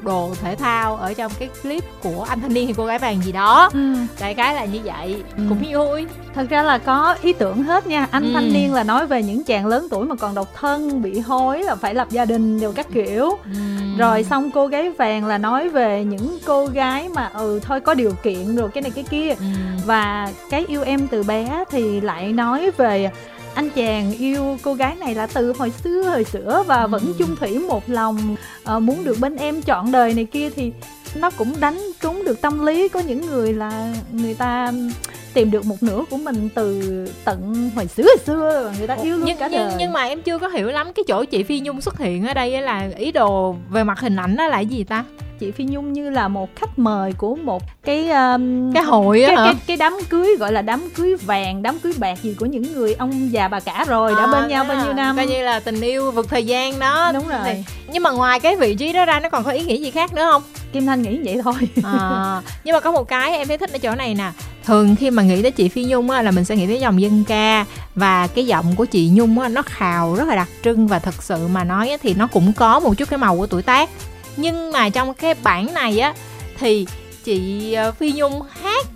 [0.02, 3.22] đồ thể thao ở trong cái clip của anh thanh niên hay cô gái vàng
[3.22, 3.94] gì đó ừ.
[4.20, 5.42] đại cái là như vậy ừ.
[5.48, 8.30] cũng vui thật ra là có ý tưởng hết nha anh ừ.
[8.34, 11.62] thanh niên là nói về những chàng lớn tuổi mà còn độc thân bị hối
[11.62, 13.60] là phải lập gia đình đều các kiểu ừ.
[13.98, 17.94] rồi xong cô gái vàng là nói về những cô gái mà ừ thôi có
[17.94, 19.46] điều kiện rồi cái này cái kia ừ.
[19.86, 23.10] và cái yêu em từ bé thì lại nói về
[23.54, 26.88] anh chàng yêu cô gái này là từ hồi xưa hồi xưa và ừ.
[26.88, 28.36] vẫn chung thủy một lòng.
[28.76, 30.72] Uh, muốn được bên em chọn đời này kia thì
[31.14, 34.72] nó cũng đánh trúng được tâm lý có những người là người ta
[35.34, 36.82] tìm được một nửa của mình từ
[37.24, 39.74] tận hồi xưa hồi xưa và người ta yêu luôn nhưng, cả nhưng, đời.
[39.78, 42.34] nhưng mà em chưa có hiểu lắm cái chỗ chị phi nhung xuất hiện ở
[42.34, 45.04] đây là ý đồ về mặt hình ảnh đó là gì ta
[45.42, 49.36] chị Phi Nhung như là một khách mời của một cái um, cái hội cái,
[49.36, 49.44] hả?
[49.44, 52.74] cái cái đám cưới gọi là đám cưới vàng đám cưới bạc gì của những
[52.74, 54.12] người ông già bà cả rồi.
[54.12, 55.16] À, đã bên nhau bao nhiêu năm?
[55.16, 57.10] coi như là tình yêu vượt thời gian đó.
[57.14, 57.40] Đúng rồi.
[57.44, 59.90] thì, nhưng mà ngoài cái vị trí đó ra nó còn có ý nghĩa gì
[59.90, 60.42] khác nữa không?
[60.72, 61.54] Kim Thanh nghĩ vậy thôi.
[61.84, 64.30] À, nhưng mà có một cái em thấy thích ở chỗ này nè.
[64.64, 67.02] Thường khi mà nghĩ tới chị Phi Nhung á, là mình sẽ nghĩ tới dòng
[67.02, 70.86] dân ca và cái giọng của chị Nhung á, nó khào rất là đặc trưng
[70.86, 73.46] và thật sự mà nói á, thì nó cũng có một chút cái màu của
[73.46, 73.90] tuổi tác
[74.36, 76.14] nhưng mà trong cái bản này á,
[76.58, 76.86] thì
[77.24, 78.86] chị ờ, phi nhung hát.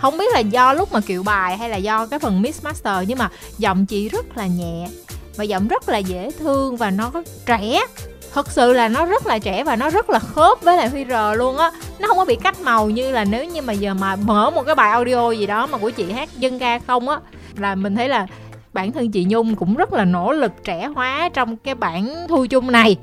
[0.00, 3.08] Không biết là do lúc mà kiểu bài hay là do cái phần mix master,
[3.08, 4.88] nhưng mà giọng chị rất là nhẹ
[5.36, 7.10] và giọng rất là dễ thương và nó
[7.46, 7.86] trẻ.
[8.32, 11.04] Thật sự là nó rất là trẻ và nó rất là khớp với lại Huy
[11.04, 11.70] R luôn á.
[11.98, 14.62] Nó không có bị cách màu như là nếu như mà giờ mà mở một
[14.62, 17.18] cái bài audio gì đó mà của chị hát dân ca không á,
[17.56, 18.26] là mình thấy là
[18.72, 22.46] bản thân chị Nhung cũng rất là nỗ lực trẻ hóa trong cái bản thu
[22.50, 22.96] chung này.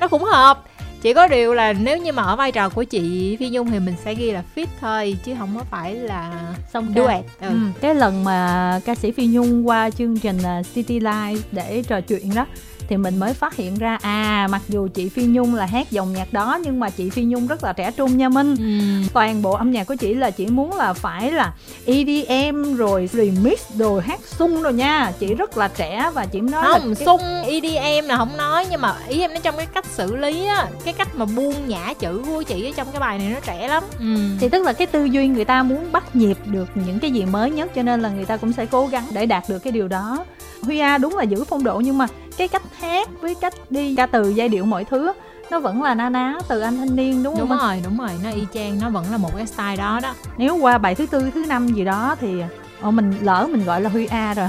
[0.00, 0.62] Nó cũng hợp
[1.02, 3.78] chỉ có điều là nếu như mà ở vai trò của chị phi nhung thì
[3.78, 7.48] mình sẽ ghi là fit thôi chứ không có phải là song duet ừ.
[7.48, 7.56] ừ.
[7.80, 12.00] cái lần mà ca sĩ phi nhung qua chương trình à, city life để trò
[12.00, 12.46] chuyện đó
[12.88, 16.12] thì mình mới phát hiện ra à mặc dù chị Phi Nhung là hát dòng
[16.12, 19.08] nhạc đó nhưng mà chị Phi Nhung rất là trẻ trung nha Minh ừ.
[19.12, 21.54] toàn bộ âm nhạc của chị là chỉ muốn là phải là
[21.86, 26.62] EDM rồi remix đồ hát sung rồi nha chị rất là trẻ và chị nói
[26.62, 27.06] không là cái...
[27.06, 30.46] sung EDM là không nói nhưng mà ý em nói trong cái cách xử lý
[30.46, 33.40] á cái cách mà buông nhã chữ của chị ở trong cái bài này nó
[33.40, 34.16] trẻ lắm ừ.
[34.40, 37.24] thì tức là cái tư duy người ta muốn bắt nhịp được những cái gì
[37.24, 39.72] mới nhất cho nên là người ta cũng sẽ cố gắng để đạt được cái
[39.72, 40.24] điều đó
[40.62, 43.94] Huy A đúng là giữ phong độ nhưng mà cái cách hát với cách đi
[43.96, 45.12] ca từ giai điệu mọi thứ
[45.50, 48.10] nó vẫn là na ná từ anh thanh niên đúng không đúng rồi đúng rồi.
[48.24, 50.14] Nó y chang nó vẫn là một cái style đó đó.
[50.36, 52.42] Nếu qua bài thứ tư thứ năm gì đó thì
[52.80, 54.46] Ồ, mình lỡ mình gọi là Huy A rồi.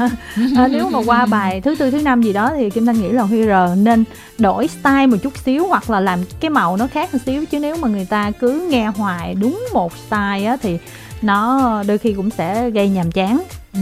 [0.58, 3.10] À, nếu mà qua bài thứ tư thứ năm gì đó thì Kim Thanh nghĩ
[3.10, 4.04] là Huy R nên
[4.38, 7.45] đổi style một chút xíu hoặc là làm cái màu nó khác một xíu.
[7.45, 10.78] Chứ nếu mà người ta cứ nghe hoài đúng một style á thì
[11.21, 13.43] nó đôi khi cũng sẽ gây nhàm chán.
[13.73, 13.80] Ừ.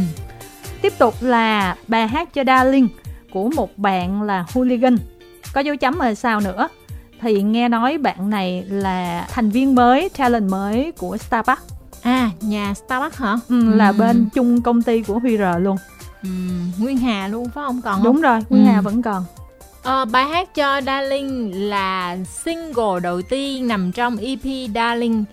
[0.81, 2.87] tiếp tục là bài hát cho Darling
[3.36, 4.98] của một bạn là hooligan.
[5.54, 6.67] Có dấu chấm ở sau nữa.
[7.21, 11.62] Thì nghe nói bạn này là thành viên mới talent mới của Starbucks.
[12.02, 13.36] À nhà Starbucks hả?
[13.50, 13.95] Ừ, là ừ.
[14.00, 15.78] bên chung công ty của Huy R luôn.
[16.24, 16.30] Ừ,
[16.78, 18.71] Nguyên Hà luôn phải không còn đúng rồi Nguyên ừ.
[18.71, 19.26] Hà vẫn còn.
[19.84, 25.24] Ờ, bài hát cho Darling là single đầu tiên nằm trong EP Darling.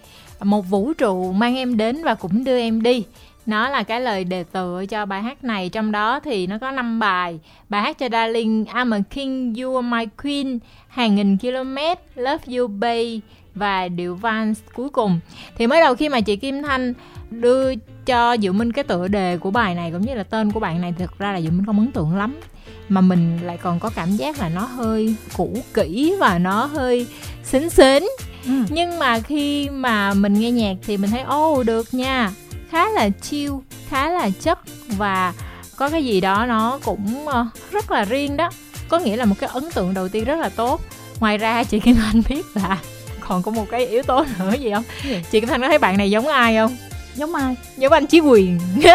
[0.43, 3.05] Một vũ trụ mang em đến và cũng đưa em đi
[3.47, 5.69] nó là cái lời đề tựa cho bài hát này.
[5.69, 7.41] Trong đó thì nó có 5 bài.
[7.69, 11.77] Bài hát cho Darling I'm a King You Are My Queen hàng nghìn km
[12.15, 13.19] Love You Babe
[13.55, 15.21] và điệu Vans cuối cùng.
[15.57, 16.95] Thì mới đầu khi mà chị Kim Thanh
[17.31, 17.75] đưa
[18.07, 20.81] cho Diệu Minh cái tựa đề của bài này cũng như là tên của bạn
[20.81, 22.41] này thực ra là Diệu Minh không ấn tượng lắm.
[22.89, 27.07] Mà mình lại còn có cảm giác là nó hơi cũ kỹ và nó hơi
[27.45, 28.09] xính xính
[28.47, 28.53] ừ.
[28.69, 32.31] nhưng mà khi mà mình nghe nhạc thì mình thấy ô oh, được nha
[32.73, 33.53] khá là chill
[33.89, 34.59] khá là chất
[34.89, 35.33] và
[35.77, 38.51] có cái gì đó nó cũng ờ, rất là riêng đó.
[38.89, 40.81] Có nghĩa là một cái ấn tượng đầu tiên rất là tốt.
[41.21, 42.79] Ngoài ra chị Kim Thanh biết là
[43.21, 44.85] còn có một cái yếu tố nữa gì không?
[45.03, 46.77] Chị Kim Thanh có thấy bạn này giống ai không
[47.15, 47.57] giống ai?
[47.77, 48.59] Giống anh Chí Quyền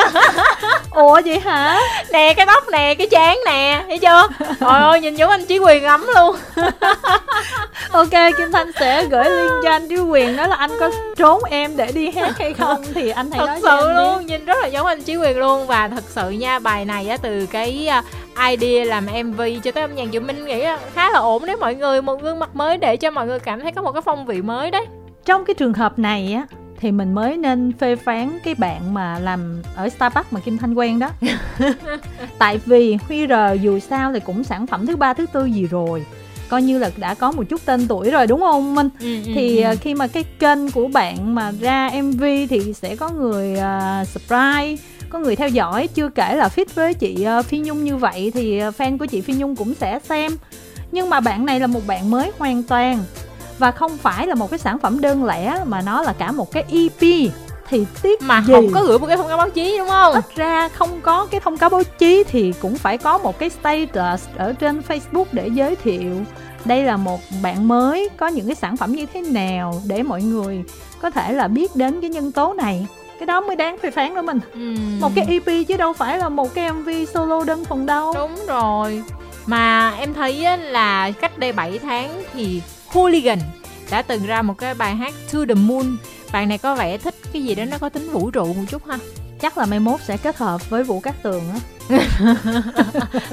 [0.91, 1.79] ủa vậy hả?
[2.13, 4.27] Nè cái tóc nè cái chán nè thấy chưa?
[4.59, 6.35] Trời ơi nhìn giống anh Chí Quyền lắm luôn.
[7.91, 11.41] Ok kim thanh sẽ gửi link cho anh Chí quyền đó là anh có trốn
[11.49, 14.57] em để đi hát hay không thì anh hãy thật nói sự luôn nhìn rất
[14.61, 15.67] là giống anh Chí Quyền luôn.
[15.67, 18.03] Và thật sự nha bài này á từ cái à,
[18.49, 21.75] idea làm MV cho tới âm nhạc của mình nghĩ khá là ổn đấy mọi
[21.75, 22.01] người.
[22.01, 24.41] Một gương mặt mới để cho mọi người cảm thấy có một cái phong vị
[24.41, 24.85] mới đấy.
[25.25, 29.19] Trong cái trường hợp này á thì mình mới nên phê phán cái bạn mà
[29.19, 31.09] làm ở Starbucks mà Kim Thanh quen đó.
[32.37, 35.67] Tại vì Huy R dù sao thì cũng sản phẩm thứ ba thứ tư gì
[35.67, 36.05] rồi.
[36.49, 38.89] Coi như là đã có một chút tên tuổi rồi đúng không Minh?
[38.99, 39.71] Ừ, ừ, thì ừ.
[39.71, 44.07] uh, khi mà cái kênh của bạn mà ra MV thì sẽ có người uh,
[44.07, 44.75] subscribe
[45.09, 45.87] có người theo dõi.
[45.87, 49.21] Chưa kể là fit với chị uh, Phi Nhung như vậy thì fan của chị
[49.21, 50.31] Phi Nhung cũng sẽ xem.
[50.91, 53.03] Nhưng mà bạn này là một bạn mới hoàn toàn
[53.57, 56.51] và không phải là một cái sản phẩm đơn lẻ mà nó là cả một
[56.51, 57.31] cái EP
[57.69, 58.53] thì tiếc mà gì?
[58.53, 60.13] không có gửi một cái thông cáo báo chí đúng không?
[60.13, 63.49] Ít ra không có cái thông cáo báo chí thì cũng phải có một cái
[63.49, 66.15] status ở trên Facebook để giới thiệu
[66.65, 70.21] đây là một bạn mới có những cái sản phẩm như thế nào để mọi
[70.21, 70.63] người
[71.01, 72.87] có thể là biết đến cái nhân tố này.
[73.19, 74.39] Cái đó mới đáng phê phán đó mình.
[74.53, 74.75] Ừ.
[75.01, 78.13] một cái EP chứ đâu phải là một cái MV solo đơn thuần đâu.
[78.13, 79.03] Đúng rồi.
[79.45, 83.39] Mà em thấy á, là cách đây 7 tháng thì Hooligan
[83.91, 85.97] đã từng ra một cái bài hát To the Moon.
[86.31, 88.85] Bạn này có vẻ thích cái gì đó, nó có tính vũ trụ một chút
[88.85, 88.97] ha
[89.41, 91.59] chắc là mai mốt sẽ kết hợp với vũ cát tường á.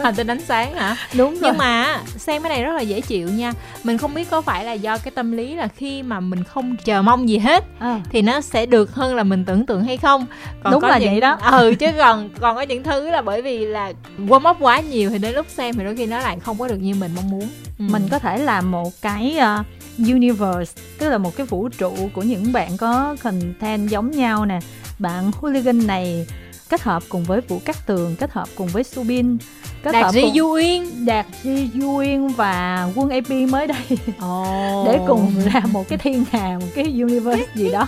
[0.02, 0.96] Hành tinh ánh sáng hả?
[1.14, 1.40] Đúng rồi.
[1.42, 3.52] nhưng mà xem cái này rất là dễ chịu nha.
[3.84, 6.76] Mình không biết có phải là do cái tâm lý là khi mà mình không
[6.84, 8.00] chờ mong gì hết à.
[8.10, 10.26] thì nó sẽ được hơn là mình tưởng tượng hay không.
[10.62, 11.10] Còn đúng có là những...
[11.10, 11.38] vậy đó.
[11.50, 13.92] Ừ chứ còn còn có những thứ là bởi vì là
[14.28, 16.68] quên mốc quá nhiều thì đến lúc xem thì đôi khi nó lại không có
[16.68, 17.48] được như mình mong muốn.
[17.78, 17.84] Ừ.
[17.90, 19.66] mình có thể làm một cái uh,
[19.98, 24.60] universe, tức là một cái vũ trụ của những bạn có content giống nhau nè.
[24.98, 26.26] Bạn hooligan này
[26.68, 29.38] kết hợp cùng với vũ cát tường kết hợp cùng với subin
[29.82, 33.66] kết đạt hợp di cùng du uyên đạt di du uyên và quân ap mới
[33.66, 33.98] đây.
[34.26, 34.86] Oh.
[34.86, 37.86] để cùng làm một cái thiên hà một cái universe gì đó.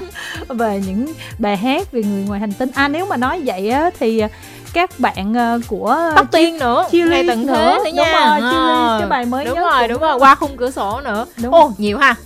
[0.48, 2.70] Về những bài hát về người ngoài hành tinh.
[2.74, 4.22] À nếu mà nói vậy á thì
[4.72, 6.88] các bạn uh, của tóc tiên nữa.
[6.90, 9.88] Chili ngày tận thế nữa, nữa đúng rồi, Chili, cái bài mới đúng nhất rồi
[9.88, 10.18] đúng rồi.
[10.18, 11.26] qua khung cửa sổ nữa.
[11.42, 12.16] Đúng ô nhiều ha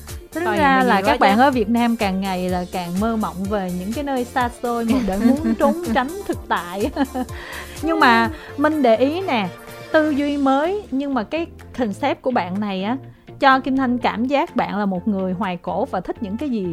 [0.44, 1.42] Tính ra là các bạn chứ.
[1.42, 4.84] ở Việt Nam càng ngày là càng mơ mộng về những cái nơi xa xôi
[4.84, 6.90] mà để muốn trốn tránh thực tại.
[7.82, 9.48] nhưng mà Minh để ý nè,
[9.92, 11.46] tư duy mới nhưng mà cái
[11.78, 12.96] concept của bạn này á
[13.40, 16.50] cho Kim Thanh cảm giác bạn là một người hoài cổ và thích những cái
[16.50, 16.66] gì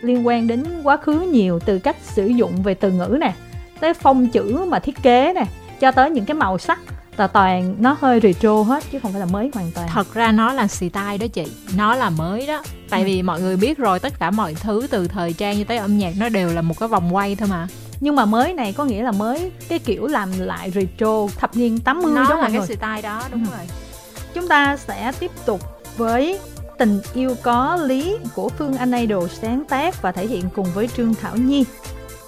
[0.00, 3.32] liên quan đến quá khứ nhiều từ cách sử dụng về từ ngữ nè,
[3.80, 5.44] tới phong chữ mà thiết kế nè,
[5.80, 6.78] cho tới những cái màu sắc
[7.18, 9.88] là toàn nó hơi retro hết chứ không phải là mới hoàn toàn.
[9.88, 11.44] thật ra nó là style đó chị.
[11.76, 12.62] Nó là mới đó.
[12.90, 13.06] Tại Ừ.
[13.06, 15.98] vì mọi người biết rồi tất cả mọi thứ từ thời trang cho tới âm
[15.98, 17.68] nhạc nó đều là một cái vòng quay thôi mà.
[18.00, 21.78] Nhưng mà mới này có nghĩa là mới cái kiểu làm lại retro thập niên
[21.80, 22.66] 80 nó đó là mọi cái người.
[22.66, 23.50] style đó đúng Ừ.
[23.56, 23.66] rồi.
[24.34, 25.60] Chúng ta sẽ tiếp tục
[25.96, 26.38] với
[26.78, 30.88] tình yêu có lý của Phương Anh Idol sáng tác và thể hiện cùng với
[30.96, 31.64] Trương Thảo Nhi.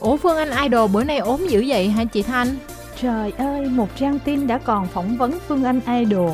[0.00, 2.56] Ủa phương anh idol bữa nay ốm dữ vậy hả chị thanh
[3.02, 6.30] trời ơi một trang tin đã còn phỏng vấn Phương Anh Idol.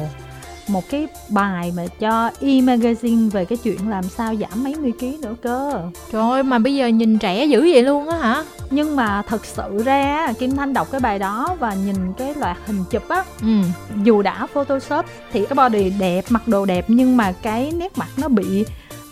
[0.68, 5.18] Một cái bài mà cho e-magazine về cái chuyện làm sao giảm mấy mươi ký
[5.22, 5.82] nữa cơ.
[6.12, 8.44] Trời ơi mà bây giờ nhìn trẻ dữ vậy luôn á hả?
[8.70, 12.56] Nhưng mà thật sự ra Kim Thanh đọc cái bài đó và nhìn cái loạt
[12.66, 13.58] hình chụp á ừ.
[14.04, 18.08] dù đã photoshop thì cái body đẹp mặc đồ đẹp nhưng mà cái nét mặt
[18.16, 18.64] nó bị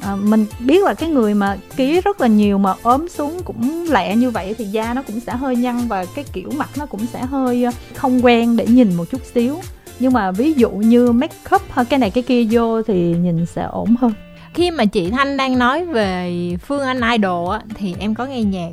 [0.02, 3.86] à, mình biết là cái người mà ký rất là nhiều mà ốm xuống cũng
[3.90, 6.86] lẹ như vậy thì da nó cũng sẽ hơi nhăn và cái kiểu mặt nó
[6.86, 9.60] cũng sẽ hơi ờ, không quen để nhìn một chút xíu.
[9.98, 13.46] Nhưng mà ví dụ như make up hay cái này cái kia vô thì nhìn
[13.46, 14.12] sẽ ổn hơn.
[14.54, 18.42] Khi mà chị thanh đang nói về phương anh idol á thì em có nghe
[18.42, 18.72] nhạc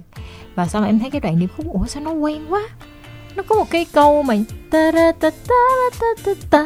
[0.55, 2.61] và xong em thấy cái đoạn điệp khúc ủa sao nó quen quá?
[3.35, 4.35] Nó có một cái câu mà
[4.71, 5.55] ta ta ta ta
[5.99, 6.65] ta ta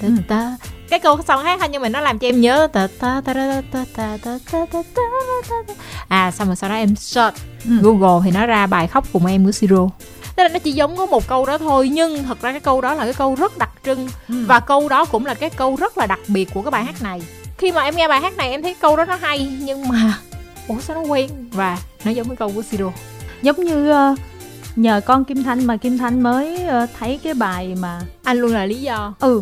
[0.00, 0.56] ta ta
[0.90, 2.68] cái câu xong hát thôi nhưng mà nó làm cho em nhớ
[6.08, 9.44] à xong rồi sau đó em search google thì nó ra bài khóc cùng em
[9.44, 9.88] của siro
[10.36, 12.80] tức là nó chỉ giống có một câu đó thôi nhưng thật ra cái câu
[12.80, 15.98] đó là cái câu rất đặc trưng và câu đó cũng là cái câu rất
[15.98, 17.22] là đặc biệt của cái bài hát này
[17.58, 20.18] khi mà em nghe bài hát này em thấy câu đó nó hay nhưng mà
[20.68, 22.90] ủa sao nó quen và nó giống cái câu của siro
[23.42, 24.18] giống như uh,
[24.76, 28.54] nhờ con kim thanh mà kim thanh mới uh, thấy cái bài mà anh luôn
[28.54, 29.40] là lý do ừ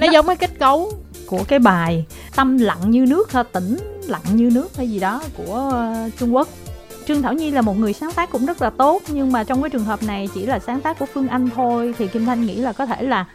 [0.00, 0.92] nó Nó- giống cái kết cấu
[1.26, 2.04] của cái bài
[2.36, 6.34] tâm lặng như nước hay tĩnh lặng như nước hay gì đó của ờ, Trung
[6.34, 6.48] Quốc.
[7.06, 9.62] Trương Thảo Nhi là một người sáng tác cũng rất là tốt nhưng mà trong
[9.62, 11.94] cái trường hợp này chỉ là sáng tác của Phương Anh thôi.
[11.98, 13.26] Thì Kim Thanh nghĩ là có thể là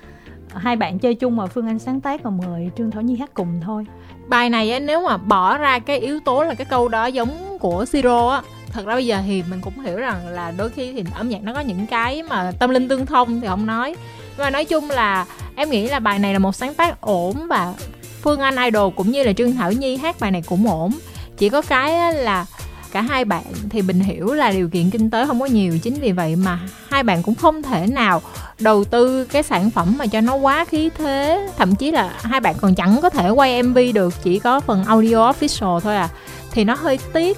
[0.55, 3.29] hai bạn chơi chung mà phương anh sáng tác và mời trương thảo nhi hát
[3.33, 3.85] cùng thôi.
[4.27, 7.57] Bài này á, nếu mà bỏ ra cái yếu tố là cái câu đó giống
[7.59, 8.41] của siro á
[8.75, 11.43] thật ra bây giờ thì mình cũng hiểu rằng là đôi khi thì âm nhạc
[11.43, 13.95] nó có những cái mà tâm linh tương thông thì không nói
[14.37, 17.73] và nói chung là em nghĩ là bài này là một sáng tác ổn và
[18.21, 20.91] phương anh idol cũng như là trương thảo nhi hát bài này cũng ổn.
[21.37, 22.45] Chỉ có cái là
[22.91, 25.93] cả hai bạn thì mình hiểu là điều kiện kinh tế không có nhiều chính
[25.93, 28.21] vì vậy mà hai bạn cũng không thể nào
[28.59, 31.49] đầu tư cái sản phẩm mà cho nó quá khí thế.
[31.57, 34.85] Thậm chí là hai bạn còn chẳng có thể quay mv được chỉ có phần
[34.85, 36.09] audio official thôi à.
[36.51, 37.37] Thì nó hơi tiếc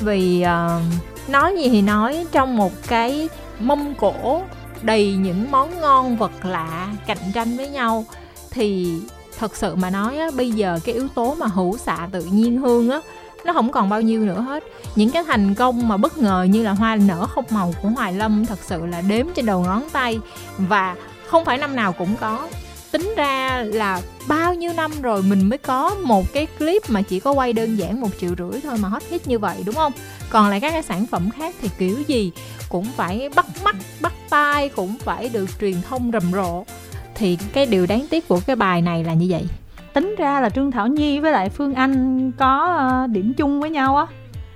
[0.00, 0.82] vì uh,
[1.30, 3.28] nói gì thì nói trong một cái
[3.60, 4.42] mông cổ
[4.86, 8.04] đầy những món ngon vật lạ cạnh tranh với nhau.
[8.50, 8.98] Thì
[9.38, 12.58] thật sự mà nói á, bây giờ cái yếu tố mà hữu xạ tự nhiên
[12.58, 13.00] hương á
[13.46, 14.64] nó không còn bao nhiêu nữa hết.
[14.96, 18.12] Những cái thành công mà bất ngờ như là hoa nở không màu của hoài
[18.12, 20.20] lâm thật sự là đếm trên đầu ngón tay.
[20.58, 20.96] Và
[21.26, 22.48] không phải năm nào cũng có
[22.92, 27.20] tính ra là bao nhiêu năm rồi mình mới có một cái clip mà chỉ
[27.20, 29.92] có quay đơn giản một triệu rưỡi thôi mà hot hit như vậy, đúng không?
[30.30, 32.32] Còn lại các cái sản phẩm khác thì kiểu gì
[32.68, 36.64] cũng phải bắt mắt, bắt tai, cũng phải được truyền thông rầm rộ.
[37.14, 39.46] Thì cái điều đáng tiếc của cái bài này là như vậy.
[39.92, 43.70] Tính ra là trương thảo nhi với lại phương anh có ờ, điểm chung với
[43.70, 44.06] nhau á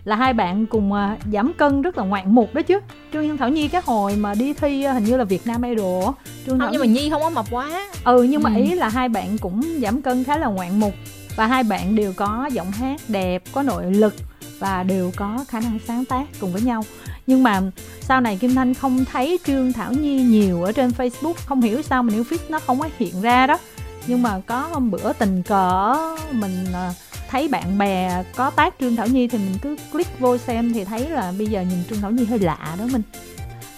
[0.04, 0.98] là hai bạn cùng uh,
[1.32, 2.80] giảm cân rất là ngoạn mục đó chứ.
[3.12, 6.04] Trương thảo nhi cái hồi mà đi thi uh, hình như là việt nam idol
[6.46, 7.88] trương thảo không, nhưng mà nhi không có mập quá.
[8.04, 8.62] Ừ nhưng mà ừ.
[8.62, 10.94] ý là hai bạn cũng giảm cân khá là ngoạn mục
[11.36, 14.14] và hai bạn đều có giọng hát đẹp có nội lực
[14.58, 16.84] và đều có khả năng sáng tác cùng với nhau.
[17.26, 17.60] Nhưng mà
[18.00, 21.82] sau này kim thanh không thấy trương thảo nhi nhiều ở trên facebook không hiểu
[21.82, 23.58] sao mà new feed nó không có hiện ra đó.
[24.06, 25.96] Nhưng mà có hôm bữa tình cờ
[26.32, 26.92] mình ờ,
[27.30, 30.84] thấy bạn bè có tác trương thảo nhi thì mình cứ click vô xem thì
[30.84, 33.02] thấy là bây giờ nhìn trương thảo nhi hơi lạ đó mình.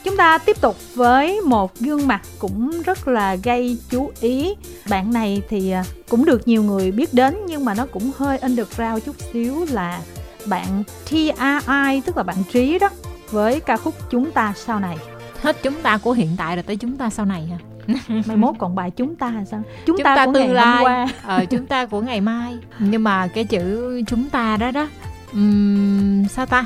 [0.05, 4.55] Chúng ta tiếp tục với một gương mặt cũng rất là gây chú ý.
[4.89, 8.39] Bạn này thì à, cũng được nhiều người biết đến nhưng mà nó cũng hơi
[8.39, 10.01] underground chút xíu là
[10.47, 12.89] bạn TRI tức là bạn trí đó,
[13.31, 14.97] với ca khúc chúng ta sau này.
[15.41, 17.72] Hết chúng ta của hiện tại rồi tới chúng ta sau này ha
[18.27, 19.63] mai mốt còn bài chúng ta là sao?
[19.87, 21.07] Chúng, chúng ta, ta của tương lai hôm qua.
[21.23, 22.59] ờ, chúng ta của ngày mai.
[22.79, 24.89] Nhưng mà cái chữ chúng ta đó đó
[25.33, 26.65] um, sao ta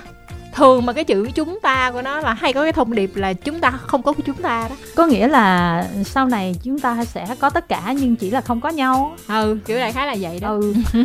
[0.56, 3.32] thường mà cái chữ chúng ta của nó là hay có cái thông điệp là
[3.32, 4.76] chúng ta không có chúng ta đó.
[4.94, 8.60] Có nghĩa là sau này chúng ta sẽ có tất cả nhưng chỉ là không
[8.60, 9.16] có nhau.
[9.28, 10.50] Ừ kiểu này khá là vậy đó.
[10.50, 10.74] Ừ.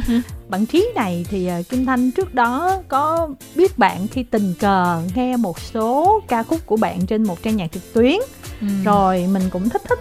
[0.49, 5.01] Bạn trí này thì ờ, kim thanh trước đó có biết bạn khi tình cờ
[5.15, 8.17] nghe một số ca khúc của bạn trên một trang nhạc trực tuyến.
[8.61, 8.67] Ừ.
[8.85, 9.99] rồi mình cũng thích thích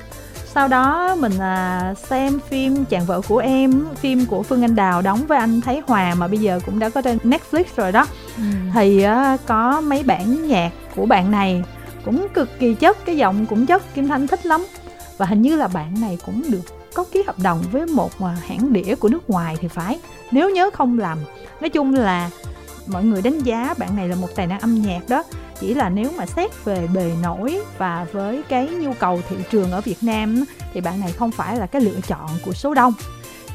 [0.54, 5.02] sau đó mình à, xem phim chàng vợ của em phim của phương anh đào
[5.02, 8.06] đóng với anh thái hòa mà bây giờ cũng đã có trên netflix rồi đó.
[8.36, 8.42] Ừ.
[8.74, 11.62] thì à, có mấy bản nhạc của bạn này
[12.04, 14.66] cũng cực kỳ chất cái giọng cũng chất kim thanh thích lắm.
[15.18, 16.62] Và hình như là bạn này cũng được
[16.94, 20.50] có ký hợp đồng với một à, hãng đĩa của nước ngoài thì phải nếu
[20.50, 21.18] nhớ không lầm.
[21.60, 22.30] Nói chung là
[22.92, 25.22] mọi người đánh giá bạn này là một tài năng âm nhạc đó.
[25.60, 29.70] Chỉ là nếu mà xét về bề nổi và với cái nhu cầu thị trường
[29.70, 32.92] ở Việt Nam thì bạn này không phải là cái lựa chọn của số đông.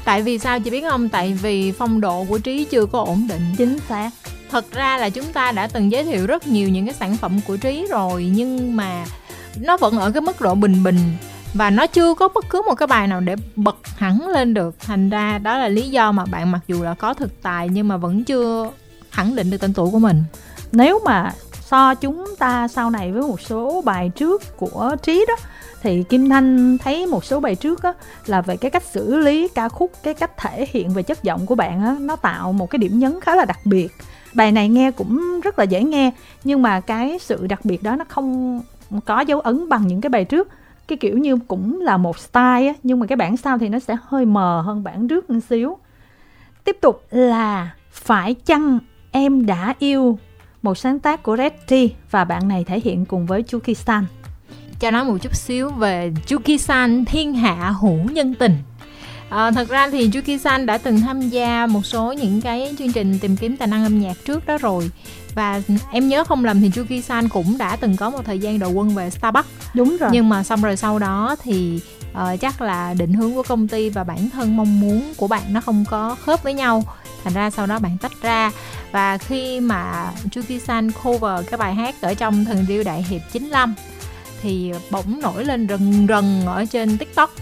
[0.04, 1.08] Tại vì sao chị biết không?
[1.08, 3.42] Tại vì phong độ của trí chưa có ổn định.
[3.56, 4.10] Chính xác.
[4.50, 7.40] Thật ra là chúng ta đã từng giới thiệu rất nhiều những cái sản phẩm
[7.46, 9.06] của trí rồi nhưng mà
[9.60, 10.98] nó vẫn ở cái mức độ bình bình
[11.54, 14.76] và nó chưa có bất cứ một cái bài nào để bật hẳn lên được.
[14.80, 17.88] Thành ra đó là lý do mà bạn mặc dù là có thực tài nhưng
[17.88, 18.70] mà vẫn chưa
[19.16, 20.24] khẳng định được tên tuổi của mình.
[20.72, 25.34] Nếu mà so chúng ta sau này với một số bài trước của trí đó,
[25.82, 27.92] thì kim thanh thấy một số bài trước á,
[28.26, 31.46] là về cái cách xử lý ca khúc, cái cách thể hiện về chất giọng
[31.46, 33.88] của bạn á, nó tạo một cái điểm nhấn khá là đặc biệt.
[34.34, 36.10] Bài này nghe cũng rất là dễ nghe,
[36.44, 38.60] nhưng mà cái sự đặc biệt đó nó không
[39.04, 40.48] có dấu ấn bằng những cái bài trước.
[40.88, 43.78] Cái kiểu như cũng là một style á, nhưng mà cái bản sau thì nó
[43.78, 45.78] sẽ hơi mờ hơn bản trước một xíu.
[46.64, 48.78] Tiếp tục là phải chăng
[49.16, 50.18] em đã yêu
[50.62, 54.04] một sáng tác của Reddy và bạn này thể hiện cùng với Chuki San.
[54.80, 58.56] Cho nói một chút xíu về Chuki San thiên hạ hữu nhân tình.
[59.28, 62.92] À, thật ra thì Chuki San đã từng tham gia một số những cái chương
[62.92, 64.90] trình tìm kiếm tài năng âm nhạc trước đó rồi
[65.34, 68.58] và em nhớ không lầm thì Chuki San cũng đã từng có một thời gian
[68.58, 71.80] đầu quân về Starbucks đúng rồi nhưng mà xong rồi sau đó thì
[72.22, 75.42] uh, chắc là định hướng của công ty và bản thân mong muốn của bạn
[75.48, 76.84] nó không có khớp với nhau.
[77.24, 78.50] Thành ra sau đó bạn tách ra.
[78.92, 83.20] Và khi mà Chuki San cover cái bài hát ở trong thần điêu đại hiệp
[83.32, 83.74] 95
[84.42, 87.34] thì bỗng nổi lên rần rần ở trên tiktok.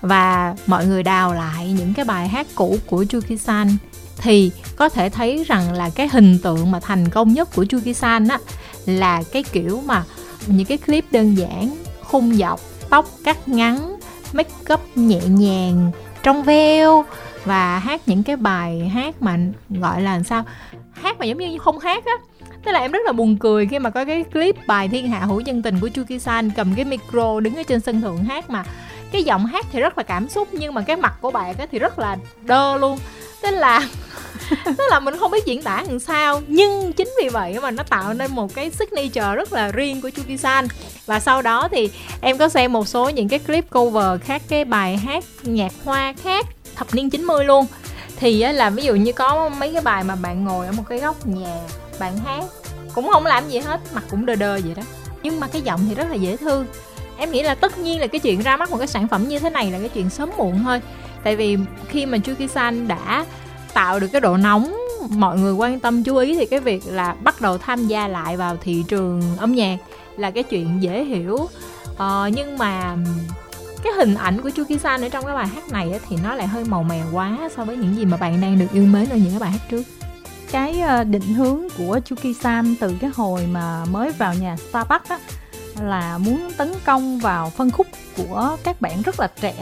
[0.00, 3.76] Và mọi người đào lại những cái bài hát cũ của Chuki San
[4.16, 7.96] thì có thể thấy rằng là cái hình tượng mà thành công nhất của Chuki
[7.96, 8.38] San á
[8.86, 10.04] là cái kiểu mà
[10.46, 13.95] những cái clip đơn giản khung dọc tóc cắt ngắn
[14.32, 15.90] make up nhẹ nhàng
[16.22, 17.04] trong veo
[17.44, 19.38] và hát những cái bài hát mà
[19.70, 20.44] gọi là làm sao,
[20.92, 22.12] hát mà giống như không hát á.
[22.64, 25.18] Tức là em rất là buồn cười khi mà có cái clip bài Thiên Hạ
[25.18, 28.50] Hữu Nhân Tình của Chuki San cầm cái micro đứng ở trên sân thượng hát
[28.50, 28.64] mà
[29.12, 31.78] cái giọng hát thì rất là cảm xúc, nhưng mà cái mặt của bạn thì
[31.78, 32.98] rất là đơ luôn.
[33.42, 33.88] Tức là
[34.64, 36.40] tức là mình không biết diễn tả làm sao.
[36.46, 40.10] Nhưng chính vì vậy mà nó tạo nên một cái signature rất là riêng của
[40.10, 40.68] Chuki San.
[41.06, 41.90] Và sau đó thì
[42.20, 46.14] em có xem một số những cái clip cover khác, cái bài hát nhạc hoa
[46.22, 47.66] khác, thập niên 90 luôn.
[48.16, 50.98] Thì là ví dụ như có mấy cái bài mà bạn ngồi ở một cái
[50.98, 51.58] góc nhà,
[51.98, 52.44] bạn hát,
[52.94, 54.82] cũng không làm gì hết, mặt cũng đờ đờ vậy đó.
[55.22, 56.66] Nhưng mà cái giọng thì rất là dễ thương
[57.18, 59.38] em nghĩ là tất nhiên là cái chuyện ra mắt một cái sản phẩm như
[59.38, 60.80] thế này là cái chuyện sớm muộn thôi.
[61.24, 61.56] Tại vì
[61.88, 63.26] khi mà Chuki San đã
[63.74, 64.76] tạo được cái độ nóng
[65.08, 68.36] mọi người quan tâm chú ý thì cái việc là bắt đầu tham gia lại
[68.36, 69.76] vào thị trường âm nhạc
[70.16, 71.48] là cái chuyện dễ hiểu.
[71.96, 72.96] Ờ, nhưng mà
[73.82, 76.46] cái hình ảnh của Chuki San ở trong cái bài hát này thì nó lại
[76.46, 79.16] hơi màu mè quá so với những gì mà bạn đang được yêu mến ở
[79.16, 79.82] những cái bài hát trước.
[80.50, 85.08] Cái ờ, định hướng của Chuki San từ cái hồi mà mới vào nhà Starbucks
[85.08, 85.18] á
[85.82, 87.86] là muốn tấn công vào phân khúc
[88.16, 89.54] của các bạn rất là trẻ.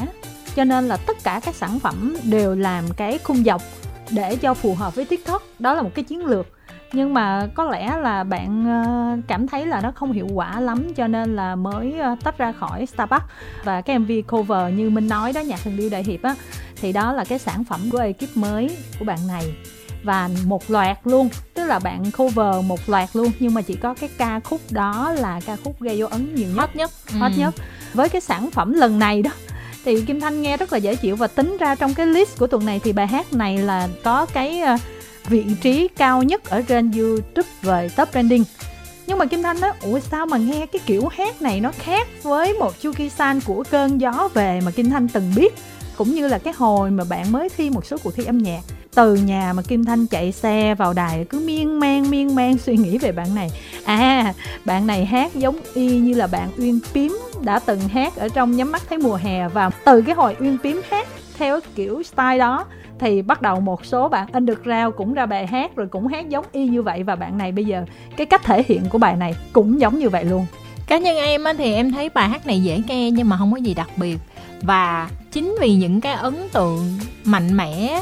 [0.57, 3.62] Cho nên là tất cả các sản phẩm đều làm cái khung dọc
[4.11, 5.42] để cho phù hợp với tiktok.
[5.59, 6.46] Đó là một cái chiến lược.
[6.92, 10.94] Nhưng mà có lẽ là bạn ờ, cảm thấy là nó không hiệu quả lắm,
[10.94, 13.24] cho nên là mới ờ, tách ra khỏi Starbucks.
[13.64, 16.35] Và cái MV cover như Minh nói đó nhạc thần điêu đại hiệp á,
[16.77, 19.55] thì đó là cái sản phẩm của ekip mới của bạn này
[20.04, 21.28] và một loạt luôn.
[21.54, 25.12] Tức là bạn cover một loạt luôn nhưng mà chỉ có cái ca khúc đó
[25.12, 26.56] là ca khúc gây dấu ấn nhiều nhất.
[26.56, 26.90] Hot nhất.
[27.18, 27.38] Hot ừ.
[27.38, 27.54] nhất.
[27.94, 29.30] Với cái sản phẩm lần này đó
[29.84, 32.46] thì Kim Thanh nghe rất là dễ chịu và tính ra trong cái list của
[32.46, 34.76] tuần này thì bài hát này là có cái ờ,
[35.28, 38.44] vị trí cao nhất ở trên YouTube về top trending.
[39.06, 42.08] Nhưng mà Kim Thanh nói ủa sao mà nghe cái kiểu hát này nó khác
[42.22, 45.54] với một Chuki San của cơn gió về mà Kim Thanh từng biết?
[45.96, 48.60] Cũng như là cái hồi mà bạn mới thi một số cuộc thi âm nhạc
[48.94, 52.76] từ nhà mà Kim Thanh chạy xe vào đài cứ miên man miên man suy
[52.76, 53.50] nghĩ về bạn này.
[53.85, 58.28] À bạn này hát giống y như là bạn Uyên Tím đã từng hát ở
[58.28, 62.02] trong nhắm mắt thấy mùa hè và từ cái hồi Uyên Tím hát theo kiểu
[62.02, 62.66] style đó
[62.98, 66.44] thì bắt đầu một số bạn underground cũng ra bài hát rồi cũng hát giống
[66.52, 67.85] y như vậy và bạn này bây giờ
[68.16, 70.46] cái cách thể hiện của bài này cũng giống như vậy luôn.
[70.87, 73.57] Cá nhân em thì em thấy bài hát này dễ nghe nhưng mà không có
[73.57, 74.18] gì đặc biệt.
[74.62, 78.00] Và chính vì những cái ấn tượng mạnh mẽ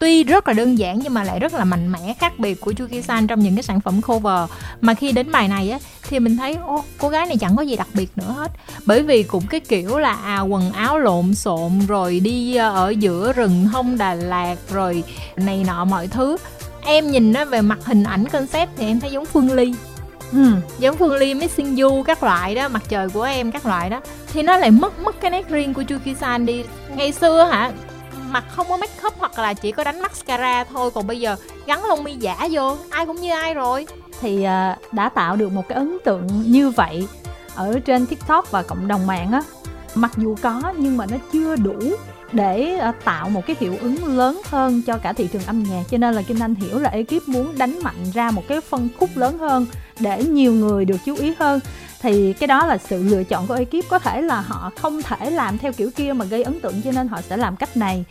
[0.00, 2.72] tuy rất là đơn giản nhưng mà lại rất là mạnh mẽ khác biệt của
[2.72, 4.50] Chuki San trong những cái sản phẩm cover.
[4.80, 7.62] Mà khi đến bài này á thì mình thấy ô cô gái này chẳng có
[7.62, 8.50] gì đặc biệt nữa hết.
[8.86, 12.90] Bởi vì cũng cái kiểu là à quần áo lộn xộn rồi đi ờ, ở
[12.90, 15.04] giữa rừng thông Đà Lạt rồi
[15.36, 16.36] này nọ mọi thứ.
[16.82, 19.74] Em nhìn nó về mặt hình ảnh concept thì em thấy giống Phương Ly.
[20.32, 20.46] Ừ,
[20.78, 24.00] giống Phương Ly, Missing You các loại đó, mặt trời của em các loại đó.
[24.32, 26.64] Thì nó lại mất mất cái nét riêng của Chuki San đi.
[26.96, 27.70] Ngày xưa hả,
[28.32, 30.90] mặt không có make up hoặc là chỉ có đánh mascara thôi.
[30.90, 33.86] Còn bây giờ gắn lông mi giả vô, ai cũng như ai rồi.
[34.20, 37.08] Thì à, đã tạo được một cái ấn tượng như vậy
[37.54, 39.42] ở trên tiktok và cộng đồng mạng á.
[39.94, 41.78] Mặc dù có nhưng mà nó chưa đủ
[42.32, 45.82] để ờ, tạo một cái hiệu ứng lớn hơn cho cả thị trường âm nhạc.
[45.90, 48.88] Cho nên là kim anh hiểu là ekip muốn đánh mạnh ra một cái phân
[48.98, 49.66] khúc lớn hơn
[50.00, 51.60] để nhiều người được chú ý hơn.
[52.00, 53.88] Thì cái đó là sự lựa chọn của ekip.
[53.88, 56.92] Có thể là họ không thể làm theo kiểu kia mà gây ấn tượng cho
[56.92, 58.04] nên họ sẽ làm cách này.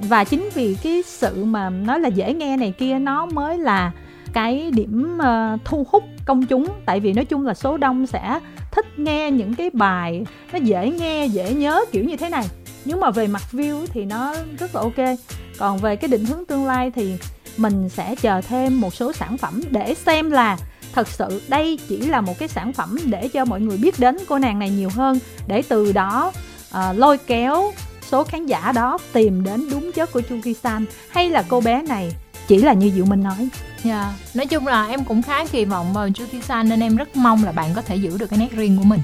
[0.00, 3.92] Và chính vì cái sự mà nói là dễ nghe này kia nó mới là
[4.32, 6.68] cái điểm uh, thu hút công chúng.
[6.86, 8.38] Tại vì nói chung là số đông sẽ
[8.72, 12.44] thích nghe những cái bài nó dễ nghe dễ nhớ kiểu như thế này
[12.84, 15.18] nhưng mà về mặt view thì nó rất là ok
[15.58, 17.14] còn về cái định hướng tương lai thì
[17.56, 20.56] mình sẽ chờ thêm một số sản phẩm để xem là
[20.92, 24.18] thật sự đây chỉ là một cái sản phẩm để cho mọi người biết đến
[24.28, 26.32] cô nàng này nhiều hơn để từ đó
[26.70, 27.72] uh, lôi kéo
[28.10, 31.82] số khán giả đó tìm đến đúng chất của Chuki San hay là cô bé
[31.82, 32.12] này
[32.48, 33.48] chỉ là như Diệu Minh nói.
[33.84, 34.06] Yeah.
[34.34, 37.44] Nói chung là em cũng khá kỳ vọng vào Chuki San nên em rất mong
[37.44, 39.00] là bạn có thể giữ được cái nét riêng của mình.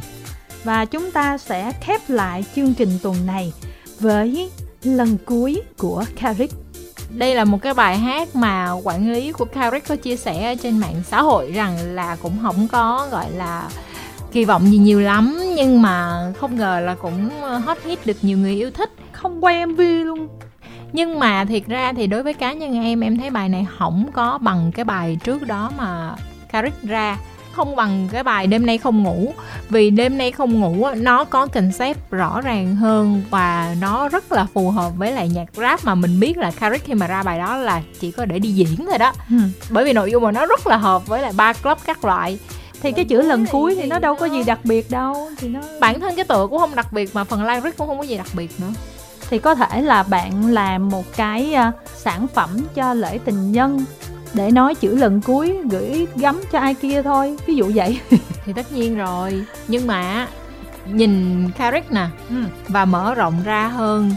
[0.65, 3.53] Và chúng ta sẽ khép lại chương trình tuần này
[4.01, 4.51] với
[4.83, 6.55] lần cuối của Carrick.
[7.11, 10.79] Đây là một cái bài hát mà quản lý của Carrick có chia sẻ trên
[10.79, 13.69] mạng xã hội rằng là cũng không có gọi là
[14.33, 17.31] kỳ vọng gì nhiều lắm nhưng mà không ngờ là cũng
[17.65, 18.91] hot hit được nhiều người yêu thích.
[19.13, 20.29] Không quay mv luôn.
[20.93, 24.11] Nhưng mà thiệt ra thì đối với cá nhân em em thấy bài này không
[24.13, 26.15] có bằng cái bài trước đó mà
[26.53, 27.17] Carrick ra
[27.59, 29.33] không bằng cái bài đêm nay không ngủ.
[29.69, 34.47] Vì đêm nay không ngủ nó có concept rõ ràng hơn và nó rất là
[34.55, 37.39] phù hợp với lại nhạc rap mà mình biết là Carrick khi mà ra bài
[37.39, 39.13] đó là chỉ có để đi diễn thôi đó.
[39.31, 39.37] Ừ.
[39.71, 42.39] bởi vì nội dung mà nó rất là hợp với lại ba club các loại.
[42.83, 45.61] Thì cái chữ lần cuối thì nó đâu có gì đặc biệt đâu thì nó
[45.81, 48.17] bản thân cái tựa cũng không đặc biệt mà phần lyric cũng không có gì
[48.17, 48.71] đặc biệt nữa.
[49.31, 53.85] Thì có thể là bạn làm một cái uh, sản phẩm cho lễ tình nhân
[54.35, 58.01] để nói chữ lần cuối gửi gắm cho ai kia thôi ví dụ vậy
[58.45, 60.29] thì tất nhiên rồi nhưng mà
[60.93, 62.37] nhìn Carrick nè ừ.
[62.69, 64.13] và mở rộng ra hơn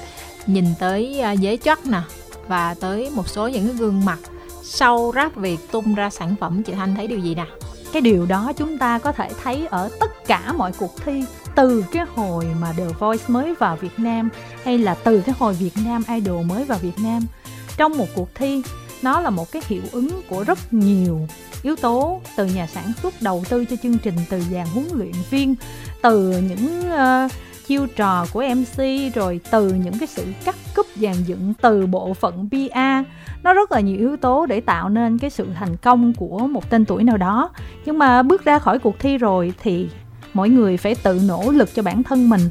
[0.46, 2.02] nhìn tới uh, giới chất nè
[2.48, 4.20] và tới một số những cái gương mặt
[4.64, 7.46] sau rap Việt tung ra sản phẩm chị Thanh thấy điều gì nè?
[7.94, 11.24] Cái điều đó chúng ta có thể thấy ở tất cả mọi cuộc thi
[11.56, 14.30] từ cái hồi mà The Voice mới vào Việt Nam
[14.64, 17.22] hay là từ cái hồi Việt Nam Idol mới vào Việt Nam.
[17.78, 18.62] Trong một cuộc thi,
[19.02, 21.28] nó là một cái hiệu ứng của rất nhiều
[21.64, 25.14] yếu tố từ nhà sản xuất đầu tư cho chương trình từ dàn huấn luyện
[25.30, 25.56] viên
[26.02, 27.32] từ những uh,
[27.68, 28.84] chiêu trò của MC
[29.16, 33.12] rồi từ những cái sự cắt cúp dàn dựng từ bộ phận PR
[33.44, 36.70] nó rất là nhiều yếu tố để tạo nên cái sự thành công của một
[36.70, 37.50] tên tuổi nào đó.
[37.86, 39.90] Nhưng mà bước ra khỏi cuộc thi rồi thì
[40.34, 42.42] mỗi người phải tự nỗ lực cho bản thân mình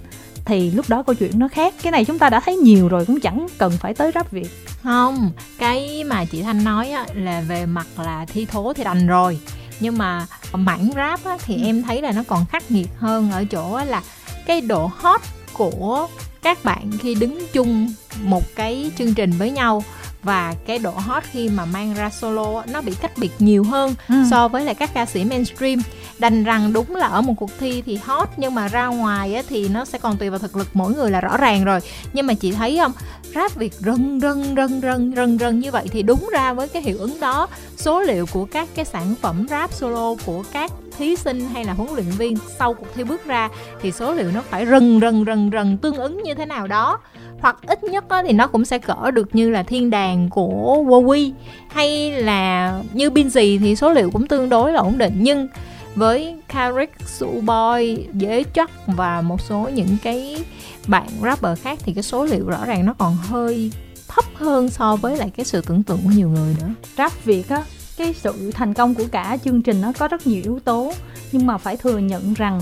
[0.44, 1.74] thì lúc đó câu chuyện nó khác.
[1.82, 4.48] Cái này chúng ta đã thấy nhiều rồi cũng chẳng cần phải tới rap việt.
[4.82, 9.06] Không cái mà chị thanh nói á, là về mặt là thi thố thì đành
[9.06, 9.38] rồi.
[9.80, 11.62] Nhưng mà mảng rap á, thì ừ.
[11.64, 14.02] em thấy là nó còn khắc nghiệt hơn ở chỗ là
[14.46, 15.20] cái độ hot
[15.52, 16.08] của
[16.42, 19.84] các bạn khi đứng chung một cái chương trình với nhau
[20.22, 23.94] và cái độ hot khi mà mang ra solo nó bị cách biệt nhiều hơn
[24.08, 24.14] ừ.
[24.30, 25.82] so với lại các ca sĩ mainstream.
[26.18, 29.42] Đành rằng đúng là ở một cuộc thi thì hot nhưng mà ra ngoài á,
[29.48, 31.80] thì nó sẽ còn tùy vào thực lực mỗi người là rõ ràng rồi.
[32.12, 32.92] Nhưng mà chị thấy không
[33.34, 36.82] rap việc rần rần rần rần rần rần như vậy thì đúng ra với cái
[36.82, 41.16] hiệu ứng đó số liệu của các cái sản phẩm rap solo của các thí
[41.16, 43.48] sinh hay là huấn luyện viên sau cuộc thi bước ra
[43.82, 46.98] thì số liệu nó phải rần rần rần rần tương ứng như thế nào đó
[47.40, 51.32] hoặc ít nhất thì nó cũng sẽ cỡ được như là thiên đàng của Huawei
[51.68, 55.48] hay là như Binzy thì số liệu cũng tương đối là ổn định nhưng
[55.94, 60.44] với Karik, Suboy, Dế Chất và một số những cái
[60.86, 63.72] bạn rapper khác thì cái số liệu rõ ràng nó còn hơi
[64.08, 66.68] thấp hơn so với lại cái sự tưởng tượng của nhiều người nữa.
[66.96, 67.62] Rap Việt á,
[67.96, 70.92] cái sự thành công của cả chương trình nó có rất nhiều yếu tố
[71.32, 72.60] nhưng mà phải thừa nhận rằng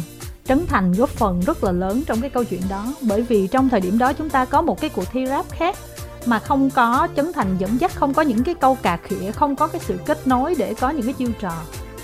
[0.49, 2.95] Trấn Thành góp phần rất là lớn trong cái câu chuyện đó.
[3.03, 5.77] Bởi vì trong thời điểm đó chúng ta có một cái cuộc thi rap khác
[6.27, 9.57] mà không có Trấn Thành dẫn dắt, không có những cái câu cà khịa, không
[9.57, 11.53] có cái sự kết nối để có những cái chiêu trò,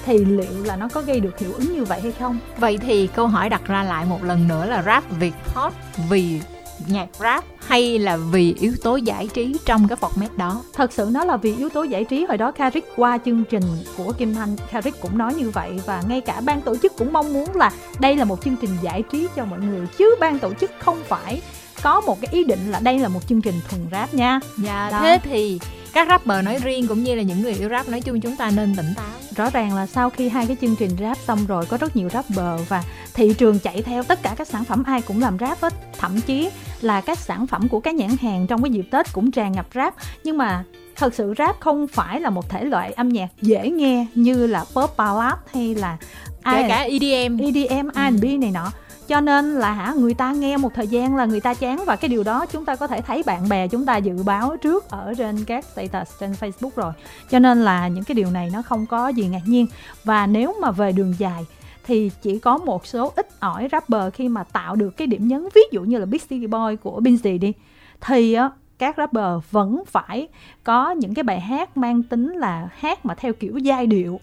[0.05, 2.39] thì liệu là nó có gây được hiệu ứng như vậy hay không?
[2.59, 5.73] Vậy thì câu hỏi đặt ra lại một lần nữa là rap việt hot
[6.09, 6.41] vì
[6.87, 10.62] nhạc rap hay là vì yếu tố giải trí trong cái format đó?
[10.72, 12.25] Thật sự nó là vì yếu tố giải trí.
[12.25, 13.64] Hồi đó Karik qua chương trình
[13.97, 15.81] của Kim Thanh Karik cũng nói như vậy.
[15.87, 18.70] Và ngay cả ban tổ chức cũng mong muốn là đây là một chương trình
[18.83, 19.87] giải trí cho mọi người.
[19.99, 21.43] Chứ ban tổ chức không phải
[21.83, 24.41] có một cái ý định là đây là một chương trình thuần rap nha.
[24.59, 24.99] Dạ đó.
[25.01, 25.61] thế thì
[25.95, 28.51] các rapper nói riêng cũng như là những người yêu rap nói chung chúng ta
[28.57, 29.07] nên tỉnh táo.
[29.37, 32.09] Rõ ràng là sau khi hai cái chương trình rap xong rồi có rất nhiều
[32.09, 32.85] rapper và
[33.15, 35.75] thị trường chạy theo tất cả các sản phẩm ai cũng làm rap hết.
[35.99, 39.31] Thậm chí là các sản phẩm của các nhãn hàng trong cái dịp tết cũng
[39.31, 39.95] tràn ngập rap.
[40.25, 40.65] Nhưng mà
[40.97, 44.65] thật sự rap không phải là một thể loại âm nhạc dễ nghe như là
[44.75, 45.97] pop ballad hay là
[46.45, 48.39] kể cả EDM EDM R&B ừ.
[48.39, 48.73] này nọ
[49.09, 51.97] cho nên là hả, người ta nghe một thời gian là người ta chán và
[51.97, 54.91] cái điều đó chúng ta có thể thấy bạn bè chúng ta dự báo trước
[54.91, 56.93] ở trên các status trên Facebook rồi.
[57.31, 59.67] Cho nên là những cái điều này nó không có gì ngạc nhiên.
[60.05, 61.47] Và nếu mà về đường dài
[61.87, 65.49] thì chỉ có một số ít ỏi rapper khi mà tạo được cái điểm nhấn,
[65.55, 67.53] ví dụ như là Big City Boy của Binzy đi,
[68.01, 70.29] thì á, các rapper vẫn phải
[70.65, 74.21] có những cái bài hát mang tính là hát mà theo kiểu giai điệu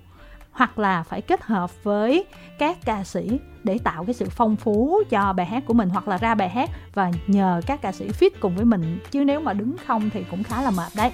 [0.52, 2.26] hoặc là phải kết hợp với
[2.60, 6.08] các ca sĩ để tạo cái sự phong phú cho bài hát của mình hoặc
[6.08, 9.00] là ra bài hát và nhờ các ca sĩ fit cùng với mình.
[9.12, 11.12] Chứ nếu mà đứng không thì cũng khá là mệt đấy.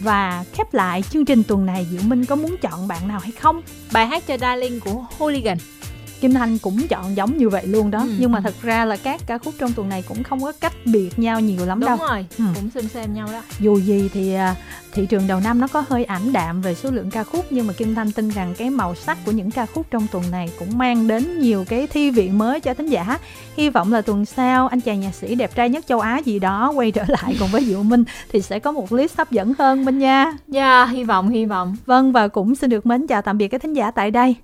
[0.00, 3.32] Và khép lại chương trình tuần này, Diệu Minh có muốn chọn bạn nào hay
[3.32, 3.62] không?
[3.92, 5.58] Bài hát cho Darling của Hooligan.
[6.20, 8.08] Kim Thanh cũng chọn giống như vậy luôn đó ừ.
[8.18, 10.72] nhưng mà thật ra là các ca khúc trong tuần này cũng không có cách
[10.84, 12.44] biệt nhau nhiều lắm Đúng đâu rồi ừ.
[12.54, 14.54] cũng xem xem nhau đó dù gì thì à,
[14.92, 17.66] thị trường đầu năm nó có hơi ảm đạm về số lượng ca khúc nhưng
[17.66, 20.50] mà Kim Thanh tin rằng cái màu sắc của những ca khúc trong tuần này
[20.58, 23.18] cũng mang đến nhiều cái thi vị mới cho thính giả
[23.56, 26.38] hy vọng là tuần sau anh chàng nhạc sĩ đẹp trai nhất châu Á gì
[26.38, 29.52] đó quay trở lại cùng với Diệu Minh thì sẽ có một list hấp dẫn
[29.58, 30.32] hơn Minh nha.
[30.48, 31.76] Dạ, yeah, hy vọng hy vọng.
[31.86, 34.36] Vâng và cũng xin được mến chào tạm biệt các thính giả tại đây.